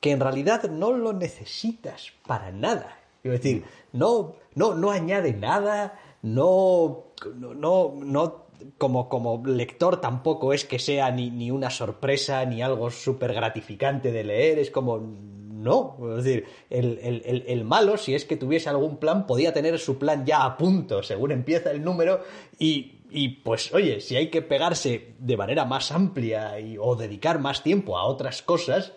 [0.00, 2.98] que en realidad no lo necesitas para nada.
[3.22, 7.04] Es decir, no, no, no añade nada, no,
[7.36, 12.60] no, no, no- como, como lector tampoco es que sea ni, ni una sorpresa ni
[12.62, 17.96] algo súper gratificante de leer, es como, no, es decir, el, el- el- el malo,
[17.96, 21.70] si es que tuviese algún plan, podía tener su plan ya a punto, según empieza
[21.70, 22.20] el número,
[22.58, 27.38] y, y, pues oye, si hay que pegarse de manera más amplia y, o dedicar
[27.38, 28.92] más tiempo a otras cosas,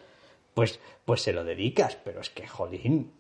[0.54, 3.12] pues, pues se lo dedicas, pero es que, jolín,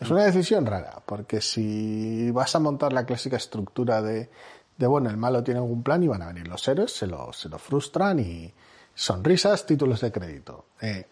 [0.00, 4.28] Es una decisión rara, porque si vas a montar la clásica estructura de,
[4.76, 7.32] de bueno, el malo tiene algún plan y van a venir los héroes, se lo,
[7.32, 8.52] se lo frustran y
[8.94, 10.66] sonrisas, títulos de crédito.
[10.80, 11.06] Eh,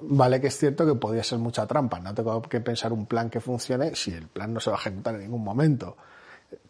[0.00, 3.30] vale que es cierto que podría ser mucha trampa, no tengo que pensar un plan
[3.30, 5.96] que funcione si el plan no se va a ejecutar en ningún momento.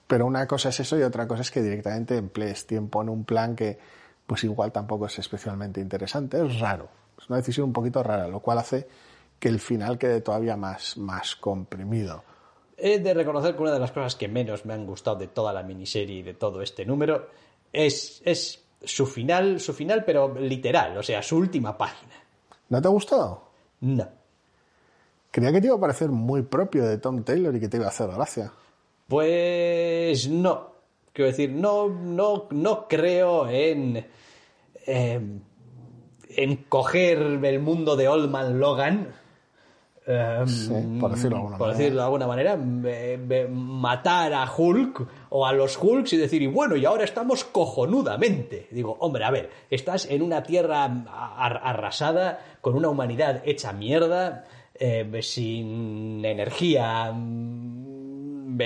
[0.07, 3.25] Pero una cosa es eso y otra cosa es que directamente emplees tiempo en un
[3.25, 3.79] plan que
[4.27, 6.45] pues igual tampoco es especialmente interesante.
[6.45, 6.89] Es raro.
[7.19, 8.87] Es una decisión un poquito rara, lo cual hace
[9.39, 12.23] que el final quede todavía más, más comprimido.
[12.77, 15.53] He de reconocer que una de las cosas que menos me han gustado de toda
[15.53, 17.29] la miniserie y de todo este número
[17.73, 22.15] es, es su final, su final, pero literal, o sea, su última página.
[22.69, 23.43] ¿No te ha gustado?
[23.81, 24.09] No.
[25.31, 27.87] Creía que te iba a parecer muy propio de Tom Taylor y que te iba
[27.87, 28.53] a hacer gracia.
[29.11, 30.71] Pues no.
[31.13, 34.07] Quiero decir, no, no, no creo en.
[34.87, 35.41] em,
[36.37, 39.09] en coger el mundo de Old Man Logan.
[40.07, 41.79] em, Sí, por decirlo de alguna por manera.
[41.79, 46.41] decirlo de alguna manera, me- me- matar a Hulk o a los Hulks y decir,
[46.43, 48.69] y bueno, y ahora estamos cojonudamente.
[48.71, 54.45] Digo, hombre, a ver, estás en una tierra ar- arrasada, con una humanidad hecha mierda,
[54.75, 57.13] eh, sin energía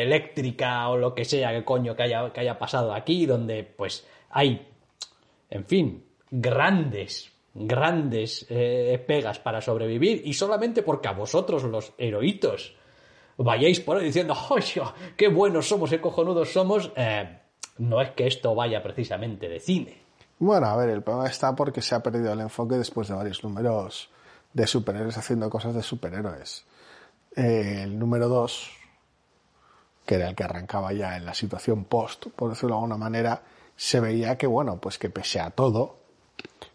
[0.03, 4.07] eléctrica o lo que sea que coño que haya, que haya pasado aquí, donde pues
[4.31, 4.67] hay,
[5.51, 12.77] en fin, grandes, grandes eh, pegas para sobrevivir y solamente porque a vosotros los heroitos
[13.37, 14.63] vayáis por ahí diciendo, ¡ay,
[15.17, 16.91] qué buenos somos, qué cojonudos somos!
[16.97, 17.39] eh,
[17.79, 19.99] no es que esto vaya precisamente de cine.
[20.39, 23.43] Bueno, a ver, el problema está porque se ha perdido el enfoque después de varios
[23.43, 24.11] números
[24.53, 26.65] de superhéroes haciendo cosas de superhéroes.
[27.37, 28.71] Eh, el número 2,
[30.07, 33.43] que era el que arrancaba ya en la situación post, por decirlo de alguna manera,
[33.77, 35.97] se veía que, bueno, pues que pese a todo,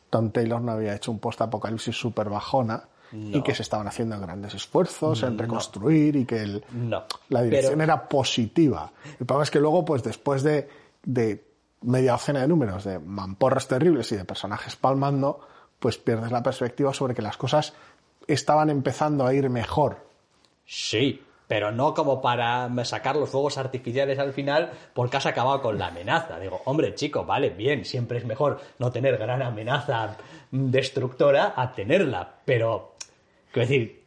[0.09, 4.53] Tom Taylor no había hecho un post-apocalipsis super bajona y que se estaban haciendo grandes
[4.53, 7.05] esfuerzos en reconstruir y que el, No.
[7.29, 8.91] la dirección Pero- era positiva.
[9.19, 10.69] El problema es que luego, pues después de,
[11.03, 11.43] de
[11.81, 15.39] media docena de números de mamporras terribles y de personajes palmando,
[15.79, 17.73] pues pierdes la perspectiva sobre que las cosas
[18.27, 20.05] estaban empezando a ir mejor.
[20.65, 25.79] Sí, pero no como para sacar los fuegos artificiales al final porque has acabado con
[25.79, 26.39] la amenaza.
[26.39, 30.15] Digo, hombre, chico, vale, bien, siempre es mejor no tener gran amenaza
[30.51, 32.93] destructora a tenerla, pero,
[33.51, 34.03] quiero decir,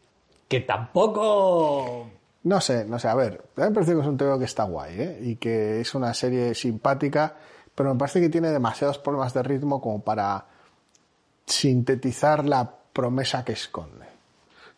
[0.46, 2.08] que tampoco...
[2.44, 4.44] No sé, no sé, a ver, a mí me parece que es un tema que
[4.44, 5.18] está guay, ¿eh?
[5.22, 7.34] Y que es una serie simpática,
[7.74, 10.46] pero me parece que tiene demasiados problemas de ritmo como para
[11.44, 14.06] sintetizar la promesa que esconde.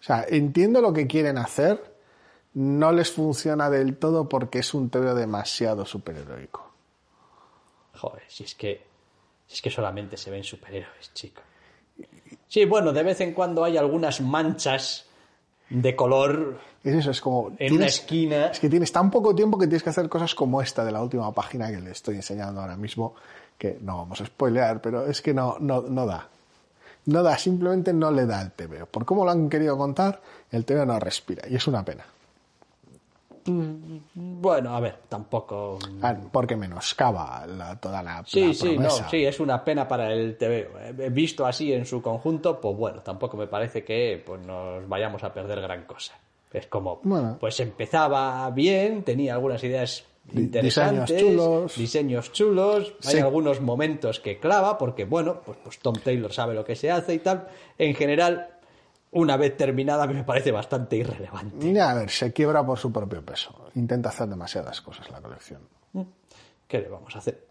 [0.00, 1.93] O sea, entiendo lo que quieren hacer,
[2.54, 6.70] no les funciona del todo porque es un TV demasiado superheroico.
[7.96, 8.82] Joder, si es que...
[9.46, 11.42] Si es que solamente se ven superhéroes, chico.
[12.48, 15.04] Sí, bueno, de vez en cuando hay algunas manchas
[15.68, 17.48] de color Es eso, es como...
[17.50, 18.46] en tienes- una esquina.
[18.46, 21.02] Es que tienes tan poco tiempo que tienes que hacer cosas como esta de la
[21.02, 23.14] última página que le estoy enseñando ahora mismo,
[23.58, 26.28] que no vamos a spoilear, pero es que no, no, no da.
[27.06, 28.86] No da, simplemente no le da al TVO.
[28.86, 32.04] Por cómo lo han querido contar, el TVO no respira, y es una pena.
[33.46, 35.78] Bueno, a ver, tampoco...
[36.02, 40.12] Ah, Porque menoscaba la- toda la, Sí, la sí, no, sí, es una pena para
[40.12, 40.68] el TV.
[40.98, 45.22] Eh, Visto así en su conjunto, pues bueno, tampoco me parece que pues, nos vayamos
[45.24, 46.14] a perder gran cosa.
[46.52, 47.36] Es como, Bueno.
[47.40, 51.76] pues empezaba bien, tenía algunas ideas interesantes, diseños chulos.
[51.76, 56.64] diseños chulos, hay algunos momentos que clava, porque bueno, pues, pues Tom Taylor sabe lo
[56.64, 57.48] que se hace y tal.
[57.76, 58.53] En general,
[59.14, 61.72] una vez terminada, a mí me parece bastante irrelevante.
[61.72, 63.54] Ya, a ver, se quiebra por su propio peso.
[63.76, 65.60] Intenta hacer demasiadas cosas la colección.
[66.66, 67.46] ¿Qué le vamos a hacer?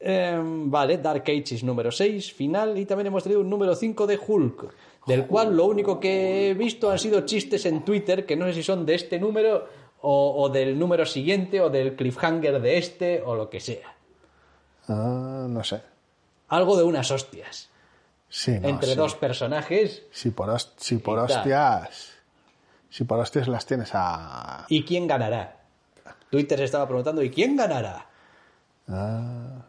[0.00, 4.18] Em, vale, Dark Ages número 6, final, y también hemos tenido un número 5 de
[4.18, 4.74] Hulk,
[5.06, 8.54] del cual lo único que he visto han sido chistes en Twitter, que no sé
[8.54, 9.66] si son de este número
[10.00, 13.94] o, o del número siguiente o del cliffhanger de este o lo que sea.
[14.88, 15.82] Ah, no sé.
[16.48, 17.70] Algo de unas hostias
[18.36, 18.96] Sí, no, entre sí.
[18.96, 20.02] dos personajes.
[20.10, 22.14] Si por, host- si por hostias.
[22.90, 24.66] Si por hostias las tienes a...
[24.68, 25.60] ¿Y quién ganará?
[26.30, 28.06] Twitter se estaba preguntando, ¿y quién ganará?
[28.88, 29.62] Ah,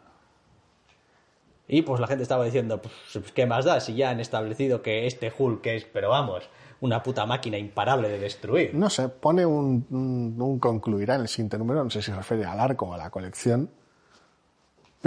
[1.68, 5.06] Y pues la gente estaba diciendo, pues, ¿qué más da si ya han establecido que
[5.06, 6.48] este Hulk es, pero vamos,
[6.80, 8.74] una puta máquina imparable de destruir?
[8.74, 12.16] no sé, pone un, un- un concluirá en el siguiente número, no sé si se
[12.16, 13.70] refiere al arco o a la colección,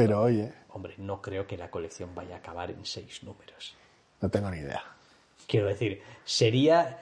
[0.02, 3.76] pero oye, Hombre, no creo que la colección vaya a acabar en seis números.
[4.22, 4.84] no tengo ni idea.
[5.48, 7.00] Quiero decir, sería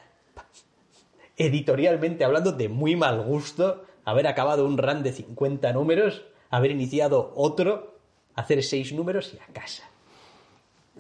[1.36, 7.34] editorialmente hablando de muy mal gusto haber acabado un run de 50 números, haber iniciado
[7.36, 8.00] otro,
[8.36, 9.84] hacer seis números y a casa.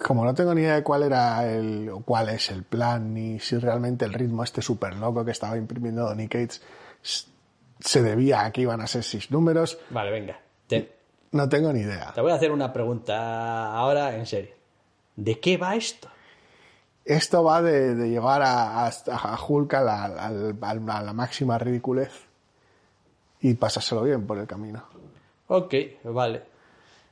[0.03, 3.39] Como no tengo ni idea de cuál era el, o cuál es el plan, ni
[3.39, 6.61] si realmente el ritmo este súper loco que estaba imprimiendo Donny Cates
[7.79, 10.39] se debía a que iban a ser seis números, Vale, venga.
[10.67, 10.96] Te,
[11.31, 12.11] no tengo ni idea.
[12.13, 14.55] te voy a hacer una pregunta ahora en serio.
[15.15, 16.07] ¿De qué va esto?
[17.05, 22.11] Esto va de, de llevar a, a, a Hulk a la, a la máxima ridiculez
[23.41, 24.83] y pasárselo bien por el camino.
[25.47, 25.73] Ok,
[26.03, 26.43] vale.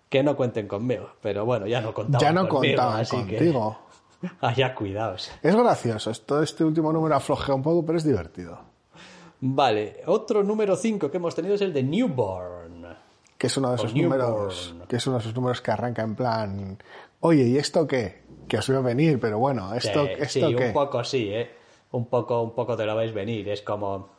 [0.10, 3.38] Que no cuenten conmigo, pero bueno, ya no contaban ya no conmigo, contaban así que-
[3.38, 3.80] contigo.
[4.42, 5.32] Allá cuidaos.
[5.42, 8.60] Es gracioso, esto, este último número aflojea un poco, pero es divertido.
[9.42, 12.55] Vale, otro número 5 que hemos tenido es el de Newborn.
[13.38, 14.20] Que es uno de esos Newborn.
[14.20, 16.78] números, que es uno de esos números que arranca en plan,
[17.20, 18.24] oye, ¿y esto qué?
[18.48, 20.68] Que os veo venir, pero bueno, ¿esto, Sí, esto sí, qué?
[20.68, 21.52] un poco sí, ¿eh?
[21.92, 23.50] Un poco, un poco te lo vais venir.
[23.50, 24.10] Es como...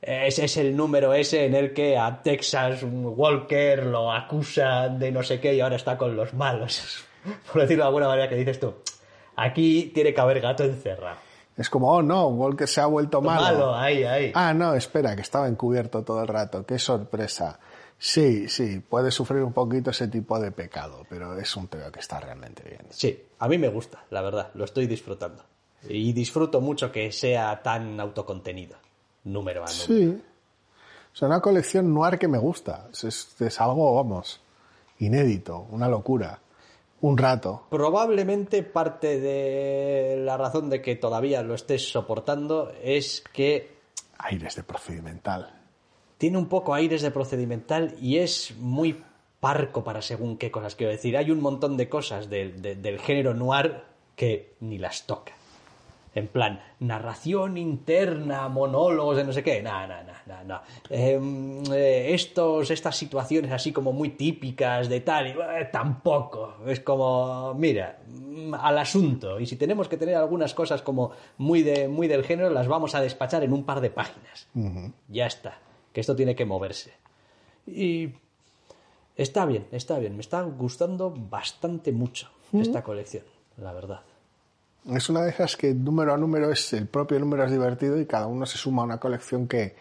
[0.00, 5.22] Ese es el número ese en el que a Texas Walker lo acusa de no
[5.22, 7.04] sé qué y ahora está con los malos.
[7.52, 8.74] Por decirlo de alguna manera que dices tú.
[9.36, 11.16] Aquí tiene que haber gato encerrado.
[11.56, 13.42] Es como, oh no, Walker se ha vuelto malo.
[13.42, 14.32] Malo, ahí, ahí.
[14.34, 16.64] Ah, no, espera, que estaba encubierto todo el rato.
[16.66, 17.58] Qué sorpresa.
[17.98, 22.00] Sí, sí, puede sufrir un poquito ese tipo de pecado, pero es un tío que
[22.00, 22.82] está realmente bien.
[22.90, 25.42] Sí, a mí me gusta, la verdad, lo estoy disfrutando.
[25.88, 28.76] Y disfruto mucho que sea tan autocontenido,
[29.24, 29.84] número a número.
[29.86, 30.22] Sí.
[31.12, 32.88] Sea, una colección noir que me gusta.
[32.92, 34.40] Es, es- es algo, vamos,
[34.98, 36.40] inédito, una locura.
[37.00, 37.66] Un rato.
[37.70, 43.76] Probablemente parte de la razón de que todavía lo estés soportando es que
[44.18, 45.52] Aires de procedimental.
[46.18, 49.02] Tiene un poco aires de procedimental y es muy
[49.40, 51.16] parco para según qué cosas quiero decir.
[51.16, 53.82] Hay un montón de cosas del- de- del género noir
[54.16, 55.32] que ni las toca.
[56.14, 59.62] En plan, narración interna, monólogos de no sé qué.
[59.62, 60.60] No, no, no, no, no.
[60.88, 66.54] Eh, estos, estas situaciones así como muy típicas de tal, y, eh, tampoco.
[66.66, 69.38] Es como, mira, mm, al asunto.
[69.38, 72.94] Y si tenemos que tener algunas cosas como muy, de, muy del género, las vamos
[72.94, 74.48] a despachar en un par de páginas.
[75.08, 75.58] Ya está.
[75.96, 76.92] Que esto tiene que moverse.
[77.66, 78.10] Y
[79.16, 80.14] está bien, está bien.
[80.14, 83.24] Me está gustando bastante mucho esta colección,
[83.56, 84.02] la verdad.
[84.92, 88.04] Es una de esas que número a número es el propio número es divertido y
[88.04, 89.74] cada uno se suma a una colección que,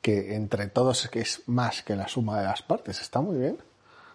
[0.00, 3.02] que entre todos es que es más que la suma de las partes.
[3.02, 3.58] Está muy bien.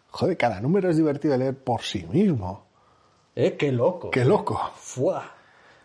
[0.09, 2.63] Joder, cada número es divertido de leer por sí mismo.
[3.35, 3.55] ¿Eh?
[3.57, 4.09] ¡Qué loco!
[4.09, 4.59] ¡Qué loco!
[4.75, 5.35] ¡Fua!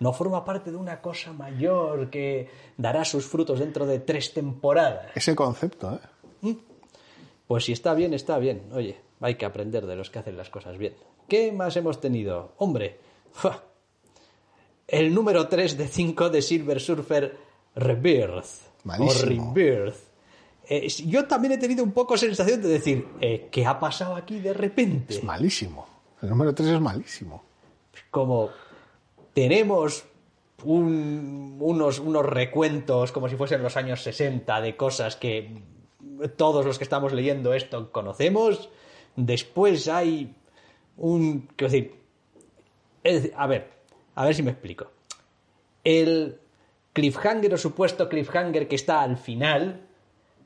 [0.00, 5.10] No forma parte de una cosa mayor que dará sus frutos dentro de tres temporadas.
[5.14, 6.00] Ese concepto,
[6.42, 6.56] ¿eh?
[7.46, 8.68] Pues si está bien, está bien.
[8.72, 10.94] Oye, hay que aprender de los que hacen las cosas bien.
[11.26, 12.52] ¿Qué más hemos tenido?
[12.58, 12.98] Hombre,
[14.86, 17.36] el número 3 de 5 de Silver Surfer
[17.74, 18.84] Rebirth.
[18.84, 19.50] Malísimo.
[19.50, 19.96] O Rebirth.
[20.68, 24.38] Eh, yo también he tenido un poco sensación de decir, eh, ¿qué ha pasado aquí
[24.38, 25.14] de repente?
[25.14, 25.86] Es malísimo.
[26.20, 27.42] El número 3 es malísimo.
[28.10, 28.50] como
[29.38, 30.04] tenemos
[30.64, 35.62] un- unos, unos recuentos como si fuesen los años 60 de cosas que
[36.36, 38.68] todos los que estamos leyendo esto conocemos,
[39.14, 40.34] después hay
[40.96, 41.48] un...
[41.54, 43.70] Quiero decir, a ver,
[44.16, 44.90] a ver si me explico.
[45.84, 46.40] El
[46.92, 49.82] cliffhanger o supuesto cliffhanger que está al final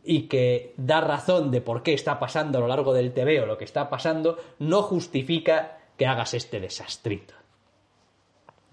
[0.05, 3.47] y que da razón de por qué está pasando a lo largo del TV o
[3.47, 7.33] lo que está pasando, no justifica que hagas este desastrito.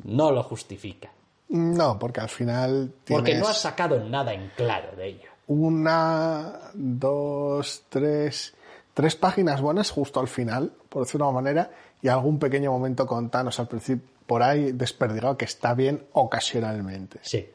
[0.04, 1.12] No lo justifica.
[1.50, 5.30] No, porque al final Porque no has sacado nada en claro de ello.
[5.47, 8.54] una, dos, tres,
[8.93, 11.72] tres páginas buenas justo al final, por decirlo de una manera,
[12.02, 17.18] y algún pequeño momento con Thanos al principio por ahí desperdigado que está bien ocasionalmente.
[17.24, 17.50] Sí,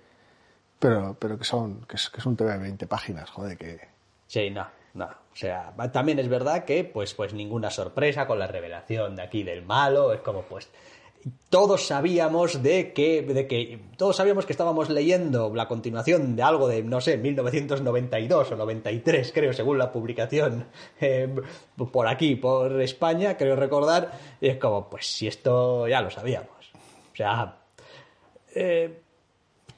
[0.80, 3.78] Pero, pero que son, que es, que es un TV de 20 páginas, joder, que.
[4.26, 5.04] sí, no, no.
[5.06, 9.42] O sea, también es verdad que, pues, pues ninguna sorpresa con la revelación de aquí
[9.44, 10.12] del malo.
[10.12, 10.68] Es como, pues,
[11.48, 16.68] todos sabíamos de que, de que, todos sabíamos que estábamos leyendo la continuación de algo
[16.68, 20.66] de, no sé, 1992 o 93, creo, según la publicación
[21.00, 21.34] eh,
[21.92, 24.12] por aquí, por España, creo recordar.
[24.40, 26.50] Y es como, pues, si esto ya lo sabíamos.
[27.12, 27.56] O sea,
[28.54, 29.00] eh,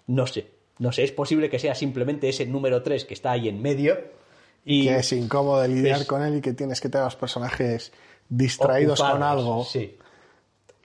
[0.09, 0.51] no sé.
[0.79, 3.97] No sé, es posible que sea simplemente ese número 3 que está ahí en medio
[4.65, 7.07] y Que es incómodo de lidiar Es- con él y que tienes que tener a
[7.07, 7.93] los personajes
[8.29, 9.65] distraídos con algo.
[9.65, 9.97] Sí.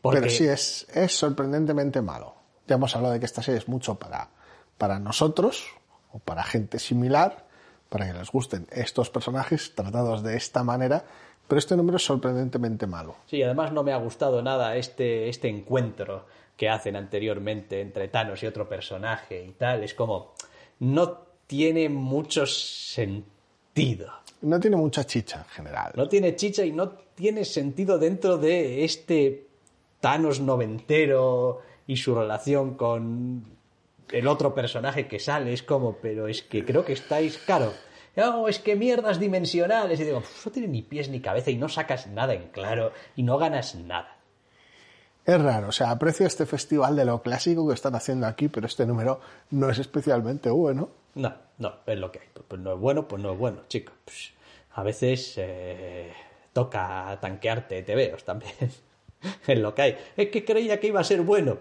[0.01, 2.35] Porque, Pero sí, es, es sorprendentemente malo.
[2.67, 4.29] Ya hemos hablado de que esta serie es mucho para,
[4.77, 5.67] para nosotros
[6.11, 7.45] o para gente similar,
[7.89, 11.03] para que les gusten estos personajes tratados de esta manera,
[11.47, 13.15] pero este número es sorprendentemente malo.
[13.27, 16.25] Sí, además no me ha gustado nada este, este encuentro
[16.55, 19.83] que hacen anteriormente entre Thanos y otro personaje y tal.
[19.83, 20.33] Es como.
[20.79, 24.11] No tiene mucho sentido.
[24.41, 25.91] No tiene mucha chicha en general.
[25.95, 29.50] No tiene chicha y no tiene sentido dentro de este
[30.01, 33.45] Thanos noventero y su relación con
[34.11, 35.53] el otro personaje que sale.
[35.53, 37.71] Es como, pero es que creo que estáis, claro.
[38.15, 39.99] No, es que mierdas dimensionales.
[39.99, 42.91] Y digo, "Pf, no tiene ni pies ni cabeza y no sacas nada en claro
[43.15, 44.17] y no ganas nada.
[45.23, 48.65] Es raro, o sea, aprecio este festival de lo clásico que están haciendo aquí, pero
[48.65, 49.21] este número
[49.51, 50.89] no es especialmente bueno.
[51.13, 52.27] No, no, es lo que hay.
[52.47, 53.93] Pues no es bueno, pues no es bueno, chico.
[54.03, 54.33] Pues,
[54.73, 56.11] a veces eh,
[56.53, 58.53] toca tanquearte TVOs también.
[59.47, 59.97] es lo que hay.
[60.17, 61.57] Es que creía que iba a ser bueno.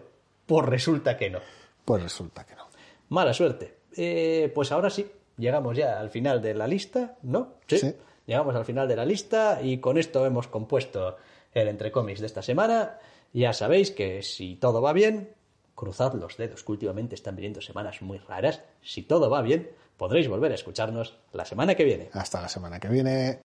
[0.47, 1.41] Pues resulta que no.
[1.85, 2.69] Pues resulta que no.
[3.09, 3.79] Mala suerte.
[3.97, 7.55] Eh, pues ahora sí, llegamos ya al final de la lista, ¿no?
[7.67, 7.95] Sí.
[8.27, 11.17] Llegamos al final de la lista y con esto hemos compuesto
[11.53, 12.99] el entre cómics de esta semana.
[13.33, 15.35] Ya sabéis que si todo va bien,
[15.75, 18.61] cruzad los dedos, que últimamente están viniendo semanas muy raras.
[18.83, 22.11] Si todo va bien, podréis volver a escucharnos la semana que viene.
[22.13, 23.39] Hasta la semana que viene.